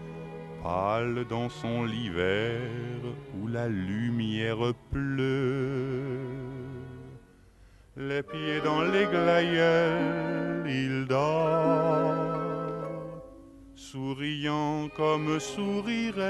pâle 0.63 1.27
dans 1.29 1.51
son 1.51 1.85
lit 1.85 2.09
vert 2.09 3.05
où 3.37 3.47
la 3.47 3.69
lumière 3.69 4.73
pleut. 4.91 6.19
Les 7.99 8.23
pieds 8.23 8.63
dans 8.65 8.81
les 8.81 9.05
glaïeuls, 9.05 10.67
il 10.67 11.05
dort, 11.07 12.41
souriant 13.75 14.89
comme 14.97 15.39
sourirait 15.39 16.23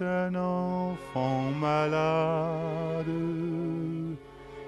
un 0.00 0.34
enfant 0.34 1.52
malade 1.52 3.06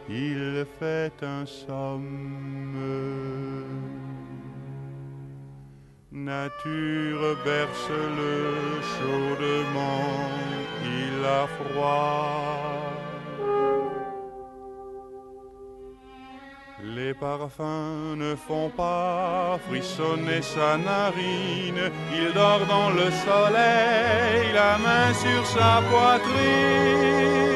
il 0.09 0.67
fait 0.79 1.13
un 1.23 1.45
somme. 1.47 2.07
Nature 6.13 7.37
berce-le 7.45 8.81
chaudement, 8.95 10.31
il 10.85 11.25
a 11.25 11.47
froid. 11.47 12.67
Les 16.83 17.15
parfums 17.15 18.17
ne 18.17 18.35
font 18.35 18.71
pas 18.71 19.59
frissonner 19.69 20.41
sa 20.43 20.77
narine, 20.77 21.91
il 22.13 22.33
dort 22.33 22.65
dans 22.67 22.91
le 22.91 23.11
soleil, 23.11 24.53
la 24.55 24.79
main 24.79 25.13
sur 25.15 25.45
sa 25.47 25.83
poitrine. 25.91 27.56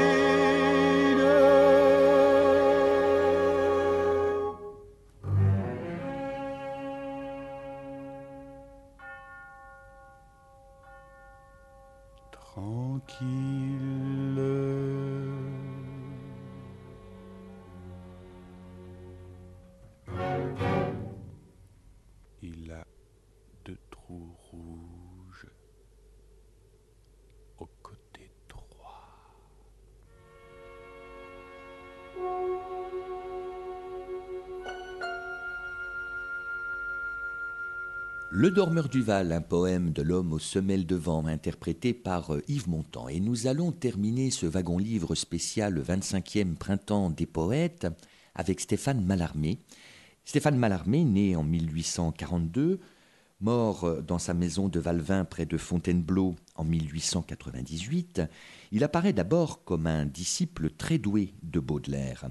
Le 38.40 38.50
dormeur 38.50 38.88
du 38.88 39.02
Val, 39.02 39.32
un 39.32 39.42
poème 39.42 39.92
de 39.92 40.00
l'homme 40.00 40.32
aux 40.32 40.38
semelles 40.38 40.86
de 40.86 40.96
vent, 40.96 41.26
interprété 41.26 41.92
par 41.92 42.32
euh, 42.32 42.42
Yves 42.48 42.70
Montand. 42.70 43.06
Et 43.10 43.20
nous 43.20 43.46
allons 43.46 43.70
terminer 43.70 44.30
ce 44.30 44.46
wagon-livre 44.46 45.14
spécial 45.14 45.74
le 45.74 45.82
25e 45.82 46.54
printemps 46.54 47.10
des 47.10 47.26
poètes 47.26 47.86
avec 48.34 48.60
Stéphane 48.60 49.04
Mallarmé. 49.04 49.58
Stéphane 50.24 50.56
Mallarmé, 50.56 51.04
né 51.04 51.36
en 51.36 51.42
1842, 51.42 52.80
mort 53.42 53.84
euh, 53.84 54.00
dans 54.00 54.18
sa 54.18 54.32
maison 54.32 54.70
de 54.70 54.80
Valvin 54.80 55.26
près 55.26 55.44
de 55.44 55.58
Fontainebleau 55.58 56.34
en 56.54 56.64
1898, 56.64 58.22
il 58.72 58.84
apparaît 58.84 59.12
d'abord 59.12 59.64
comme 59.64 59.86
un 59.86 60.06
disciple 60.06 60.70
très 60.70 60.96
doué 60.96 61.34
de 61.42 61.60
Baudelaire. 61.60 62.30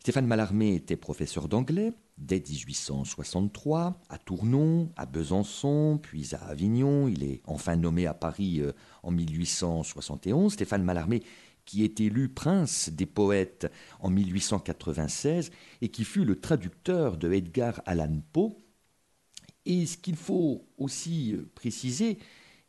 Stéphane 0.00 0.26
Mallarmé 0.26 0.74
était 0.74 0.96
professeur 0.96 1.48
d'anglais 1.48 1.94
dès 2.20 2.40
1863 2.40 4.00
à 4.08 4.18
Tournon, 4.18 4.92
à 4.96 5.06
Besançon, 5.06 5.98
puis 6.00 6.34
à 6.34 6.44
Avignon. 6.44 7.08
Il 7.08 7.24
est 7.24 7.40
enfin 7.46 7.76
nommé 7.76 8.06
à 8.06 8.14
Paris 8.14 8.60
euh, 8.60 8.72
en 9.02 9.10
1871. 9.10 10.52
Stéphane 10.52 10.84
Mallarmé 10.84 11.22
qui 11.64 11.84
est 11.84 12.00
élu 12.00 12.28
prince 12.28 12.88
des 12.88 13.06
poètes 13.06 13.70
en 14.00 14.10
1896 14.10 15.50
et 15.82 15.88
qui 15.88 16.04
fut 16.04 16.24
le 16.24 16.40
traducteur 16.40 17.16
de 17.16 17.32
Edgar 17.32 17.80
Allan 17.86 18.20
Poe. 18.32 18.56
Et 19.66 19.86
ce 19.86 19.96
qu'il 19.96 20.16
faut 20.16 20.66
aussi 20.78 21.34
euh, 21.34 21.48
préciser, 21.54 22.18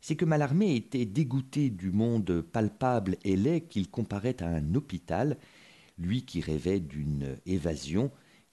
c'est 0.00 0.16
que 0.16 0.24
Mallarmé 0.24 0.76
était 0.76 1.04
dégoûté 1.04 1.70
du 1.70 1.90
monde 1.90 2.42
palpable 2.42 3.16
et 3.24 3.36
laid 3.36 3.62
qu'il 3.62 3.90
comparait 3.90 4.42
à 4.42 4.46
un 4.46 4.74
hôpital, 4.74 5.38
lui 5.98 6.24
qui 6.24 6.40
rêvait 6.40 6.80
d'une 6.80 7.38
évasion 7.46 8.10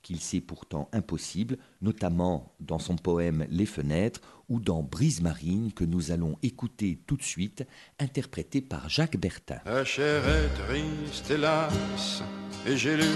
qu'il 0.10 0.20
sait 0.20 0.42
pourtant 0.42 0.90
impossible, 0.92 1.60
notamment 1.84 2.56
dans 2.60 2.80
son 2.80 2.96
poème 2.96 3.46
Les 3.52 3.68
Fenêtres 3.68 4.22
ou 4.50 4.60
dans 4.60 4.82
Brise 4.82 5.22
Marine 5.22 5.72
que 5.72 5.84
nous 5.84 6.10
allons 6.10 6.36
écouter 6.42 6.98
tout 7.06 7.16
de 7.16 7.22
suite, 7.22 7.64
interprété 8.00 8.60
par 8.60 8.90
Jacques 8.90 9.18
Bertin. 9.18 9.60
La 9.68 9.86
chair 9.86 10.24
est 10.28 10.50
triste, 10.66 11.30
hélas, 11.30 12.24
et 12.66 12.76
j'ai 12.76 12.98
lu 12.98 13.14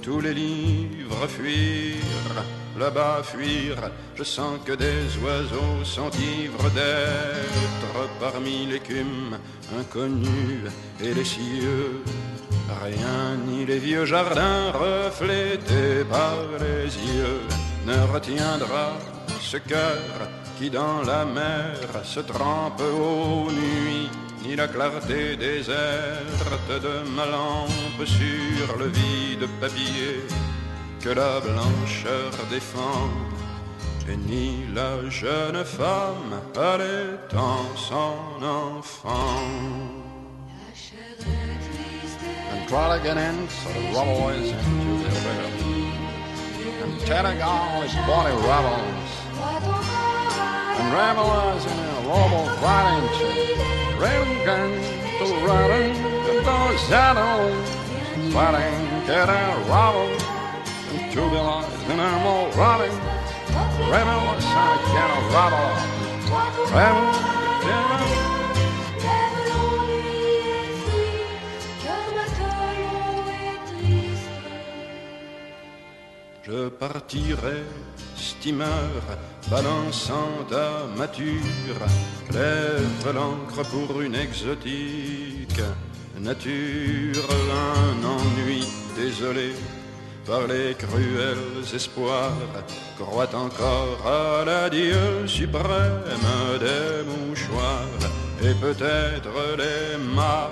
tous 0.00 0.20
les 0.20 0.32
livres 0.32 1.26
fuir, 1.26 2.02
là-bas 2.78 3.22
fuir. 3.22 3.90
Je 4.14 4.24
sens 4.24 4.58
que 4.64 4.72
des 4.72 5.18
oiseaux 5.22 5.84
s'enivrent 5.84 6.70
d'être 6.70 8.08
parmi 8.18 8.64
l'écume 8.64 9.36
inconnue 9.78 10.64
et 11.04 11.12
les 11.12 11.24
cieux. 11.26 12.02
Rien 12.68 13.36
ni 13.46 13.64
les 13.64 13.78
vieux 13.78 14.04
jardins 14.04 14.72
reflétés 14.72 16.04
par 16.10 16.36
les 16.60 16.84
yeux 16.84 17.40
ne 17.86 18.12
retiendra 18.12 18.92
ce 19.40 19.58
cœur 19.58 20.28
qui 20.58 20.70
dans 20.70 21.02
la 21.02 21.24
mer 21.24 21.76
se 22.02 22.20
trempe 22.20 22.80
aux 22.80 23.50
nuits, 23.50 24.10
ni 24.42 24.56
la 24.56 24.66
clarté 24.66 25.36
déserte 25.36 26.72
de 26.82 27.08
ma 27.14 27.26
lampe 27.26 28.04
sur 28.04 28.76
le 28.78 28.86
vide 28.86 29.46
papier 29.60 30.24
que 31.00 31.10
la 31.10 31.40
blancheur 31.40 32.32
défend, 32.50 33.10
et 34.08 34.16
ni 34.16 34.64
la 34.74 35.08
jeune 35.10 35.64
femme 35.64 36.40
allaitant 36.56 37.66
son 37.76 38.44
enfant. 38.44 40.05
Trolligan 42.68 43.16
and 43.16 43.48
sort 43.48 43.76
of 43.76 43.94
and 44.50 44.72
Julia 44.82 45.10
And 46.82 47.00
Teddy 47.00 47.38
is 47.38 47.94
Bonnie 48.06 48.34
Rebels. 48.42 49.10
And 50.78 50.92
Rebels 50.92 51.64
in 51.64 51.78
a 51.78 52.08
Robo 52.08 52.42
Violence. 52.58 53.18
Railgun 54.02 54.72
to 55.18 55.26
Redding 55.46 55.94
to 56.26 56.32
those 56.42 56.80
shadows. 56.88 57.68
Fighting 58.34 59.06
Teddy 59.06 59.42
Rebels. 59.70 60.22
And 60.90 61.12
Julia 61.12 61.62
is 61.72 61.90
in 61.90 62.00
a 62.00 62.18
more 62.24 62.50
Robbing. 62.50 62.98
Rebels 63.90 64.44
and 64.44 64.70
a 64.70 64.84
can 64.90 65.10
of 65.16 65.32
and 65.32 66.70
Rebels, 66.72 67.16
Teddy 67.62 68.35
partirai, 76.78 77.64
steamer, 78.16 78.90
balançant 79.50 80.44
ta 80.48 80.86
mature, 80.96 81.82
lève 82.32 83.14
l'encre 83.14 83.62
pour 83.70 84.00
une 84.00 84.14
exotique 84.14 85.62
nature, 86.20 87.28
un 87.52 88.04
ennui 88.04 88.66
désolé 88.96 89.52
par 90.26 90.46
les 90.46 90.74
cruels 90.74 91.64
espoirs, 91.74 92.32
croit 92.98 93.34
encore 93.34 94.00
à 94.06 94.44
l'adieu 94.44 95.26
suprême 95.26 96.02
des 96.58 97.04
mouchoirs, 97.04 98.02
et 98.42 98.54
peut-être 98.54 99.56
les 99.56 99.96
mâts 100.14 100.50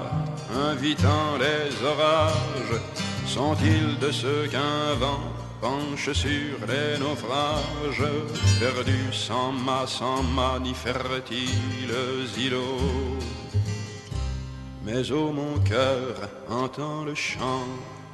invitant 0.71 1.37
les 1.39 1.85
orages, 1.85 2.81
sont-ils 3.27 3.99
de 3.99 4.13
ceux 4.13 4.47
qu'un 4.47 4.95
vent 5.01 5.44
penche 5.65 6.13
sur 6.13 6.57
les 6.69 6.99
naufrages, 6.99 8.11
perdus 8.61 9.13
sans 9.13 9.51
mât, 9.51 9.87
sans 9.87 10.23
mani 10.23 10.75
fertiles 10.75 12.29
îlots. 12.37 13.19
Mais 14.85 15.11
oh 15.11 15.33
mon 15.33 15.55
cœur 15.61 16.29
entend 16.51 17.05
le 17.07 17.15
chant 17.15 17.69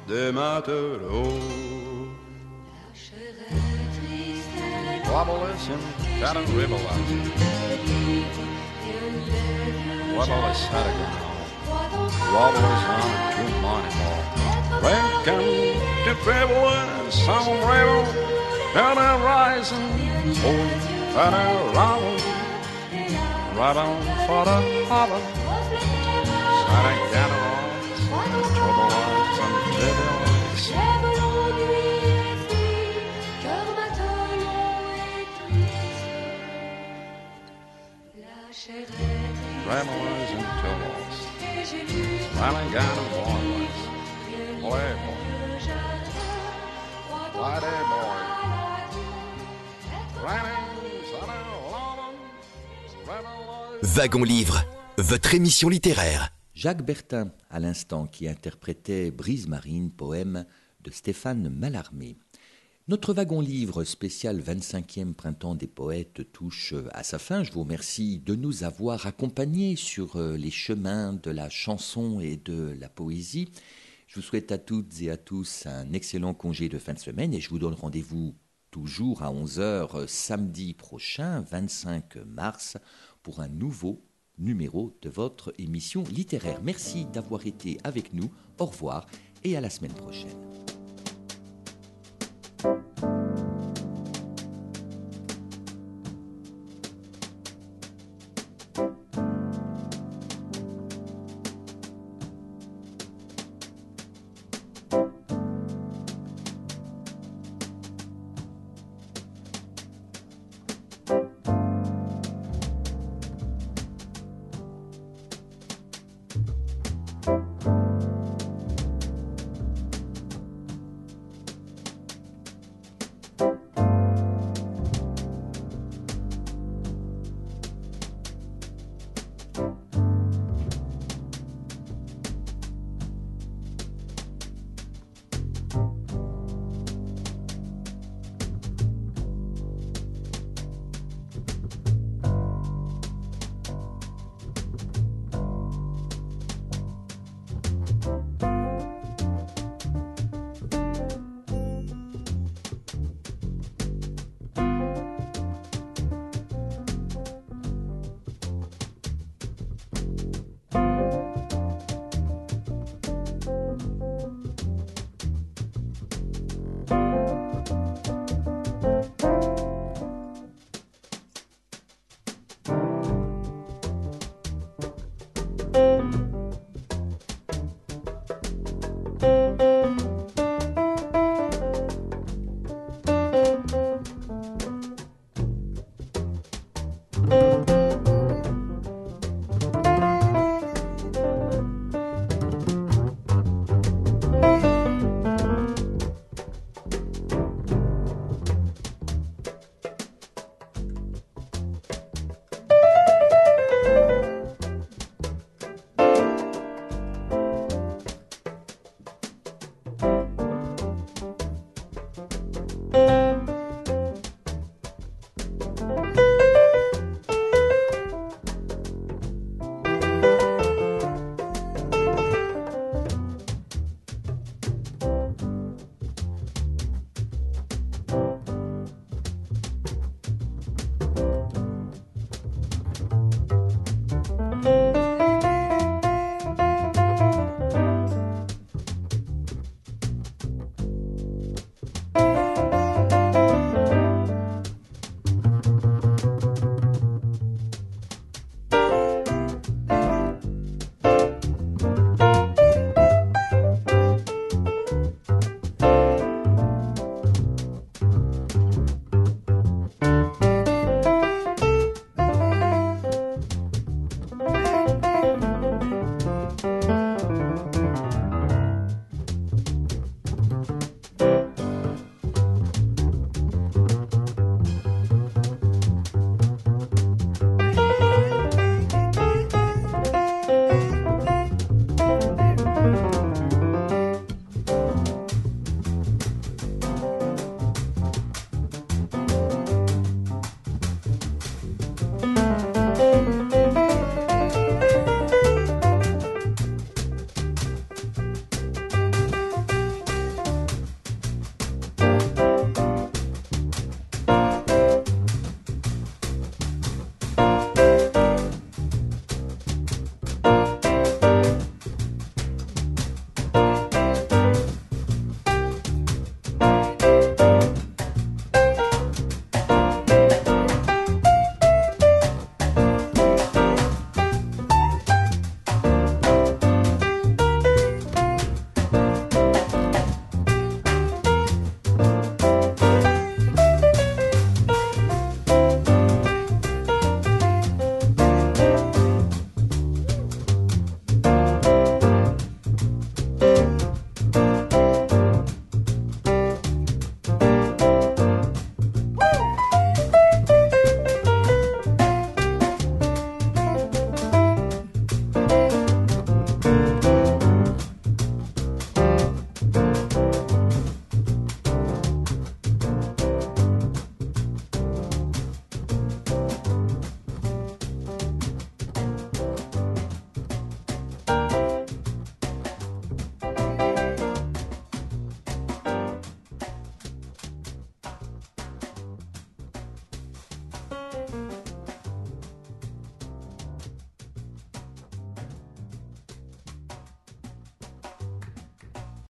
des 0.07 0.31
matelots. 0.31 1.39
Wobble 5.11 5.43
is 5.53 5.67
in 5.73 5.81
Shadow 6.19 6.45
River 6.55 6.81
Wobble 10.15 10.51
is 10.51 10.59
Sadagan 10.67 11.13
Wobble 12.33 12.67
is 12.75 12.83
on 12.91 13.51
more 13.61 14.40
Welcome 14.81 15.45
to 16.05 16.15
February 16.25 17.11
sombrero, 17.11 18.03
down 18.73 18.97
a 18.97 19.23
rising, 19.23 19.91
oh, 20.43 20.61
and 21.21 21.35
a 21.35 21.37
round, 21.77 22.21
right 23.55 23.77
on 23.77 24.01
for 24.25 24.43
the 24.45 24.57
holler, 24.89 25.21
Santa 26.65 26.93
Gatorons, 27.13 27.99
trouble 28.55 28.89
arms 28.89 29.39
and 29.45 29.55
devils. 29.77 30.63
Grandma 39.63 39.93
was 40.01 40.31
in 40.31 40.43
Tullos. 40.59 41.17
Finally 42.33 42.67
got 42.73 42.97
a 42.97 42.99
boy. 43.11 43.60
Wagon 53.81 54.23
Livre, 54.23 54.63
votre 54.97 55.33
émission 55.33 55.67
littéraire. 55.67 56.29
Jacques 56.53 56.85
Bertin, 56.85 57.31
à 57.49 57.59
l'instant, 57.59 58.05
qui 58.07 58.27
interprétait 58.29 59.11
Brise 59.11 59.47
Marine, 59.47 59.91
poème 59.91 60.45
de 60.81 60.91
Stéphane 60.91 61.49
Mallarmé. 61.49 62.15
Notre 62.87 63.13
wagon 63.13 63.41
livre 63.41 63.83
spécial 63.83 64.39
25e 64.39 65.13
printemps 65.13 65.55
des 65.55 65.67
poètes 65.67 66.31
touche 66.31 66.73
à 66.93 67.03
sa 67.03 67.19
fin. 67.19 67.43
Je 67.43 67.51
vous 67.51 67.63
remercie 67.63 68.19
de 68.19 68.35
nous 68.35 68.63
avoir 68.63 69.05
accompagnés 69.05 69.75
sur 69.75 70.17
les 70.17 70.51
chemins 70.51 71.13
de 71.13 71.31
la 71.31 71.49
chanson 71.49 72.21
et 72.21 72.37
de 72.37 72.75
la 72.79 72.89
poésie. 72.89 73.49
Je 74.11 74.17
vous 74.17 74.21
souhaite 74.21 74.51
à 74.51 74.57
toutes 74.57 75.01
et 75.01 75.09
à 75.09 75.15
tous 75.15 75.67
un 75.67 75.93
excellent 75.93 76.33
congé 76.33 76.67
de 76.67 76.77
fin 76.77 76.91
de 76.91 76.99
semaine 76.99 77.33
et 77.33 77.39
je 77.39 77.49
vous 77.49 77.59
donne 77.59 77.75
rendez-vous 77.75 78.35
toujours 78.69 79.23
à 79.23 79.31
11h 79.31 80.05
samedi 80.05 80.73
prochain, 80.73 81.39
25 81.49 82.17
mars, 82.25 82.75
pour 83.23 83.39
un 83.39 83.47
nouveau 83.47 84.03
numéro 84.37 84.97
de 85.01 85.09
votre 85.09 85.53
émission 85.57 86.03
littéraire. 86.11 86.59
Merci 86.61 87.05
d'avoir 87.05 87.47
été 87.47 87.77
avec 87.85 88.13
nous. 88.13 88.29
Au 88.59 88.65
revoir 88.65 89.07
et 89.45 89.55
à 89.55 89.61
la 89.61 89.69
semaine 89.69 89.93
prochaine. 89.93 90.60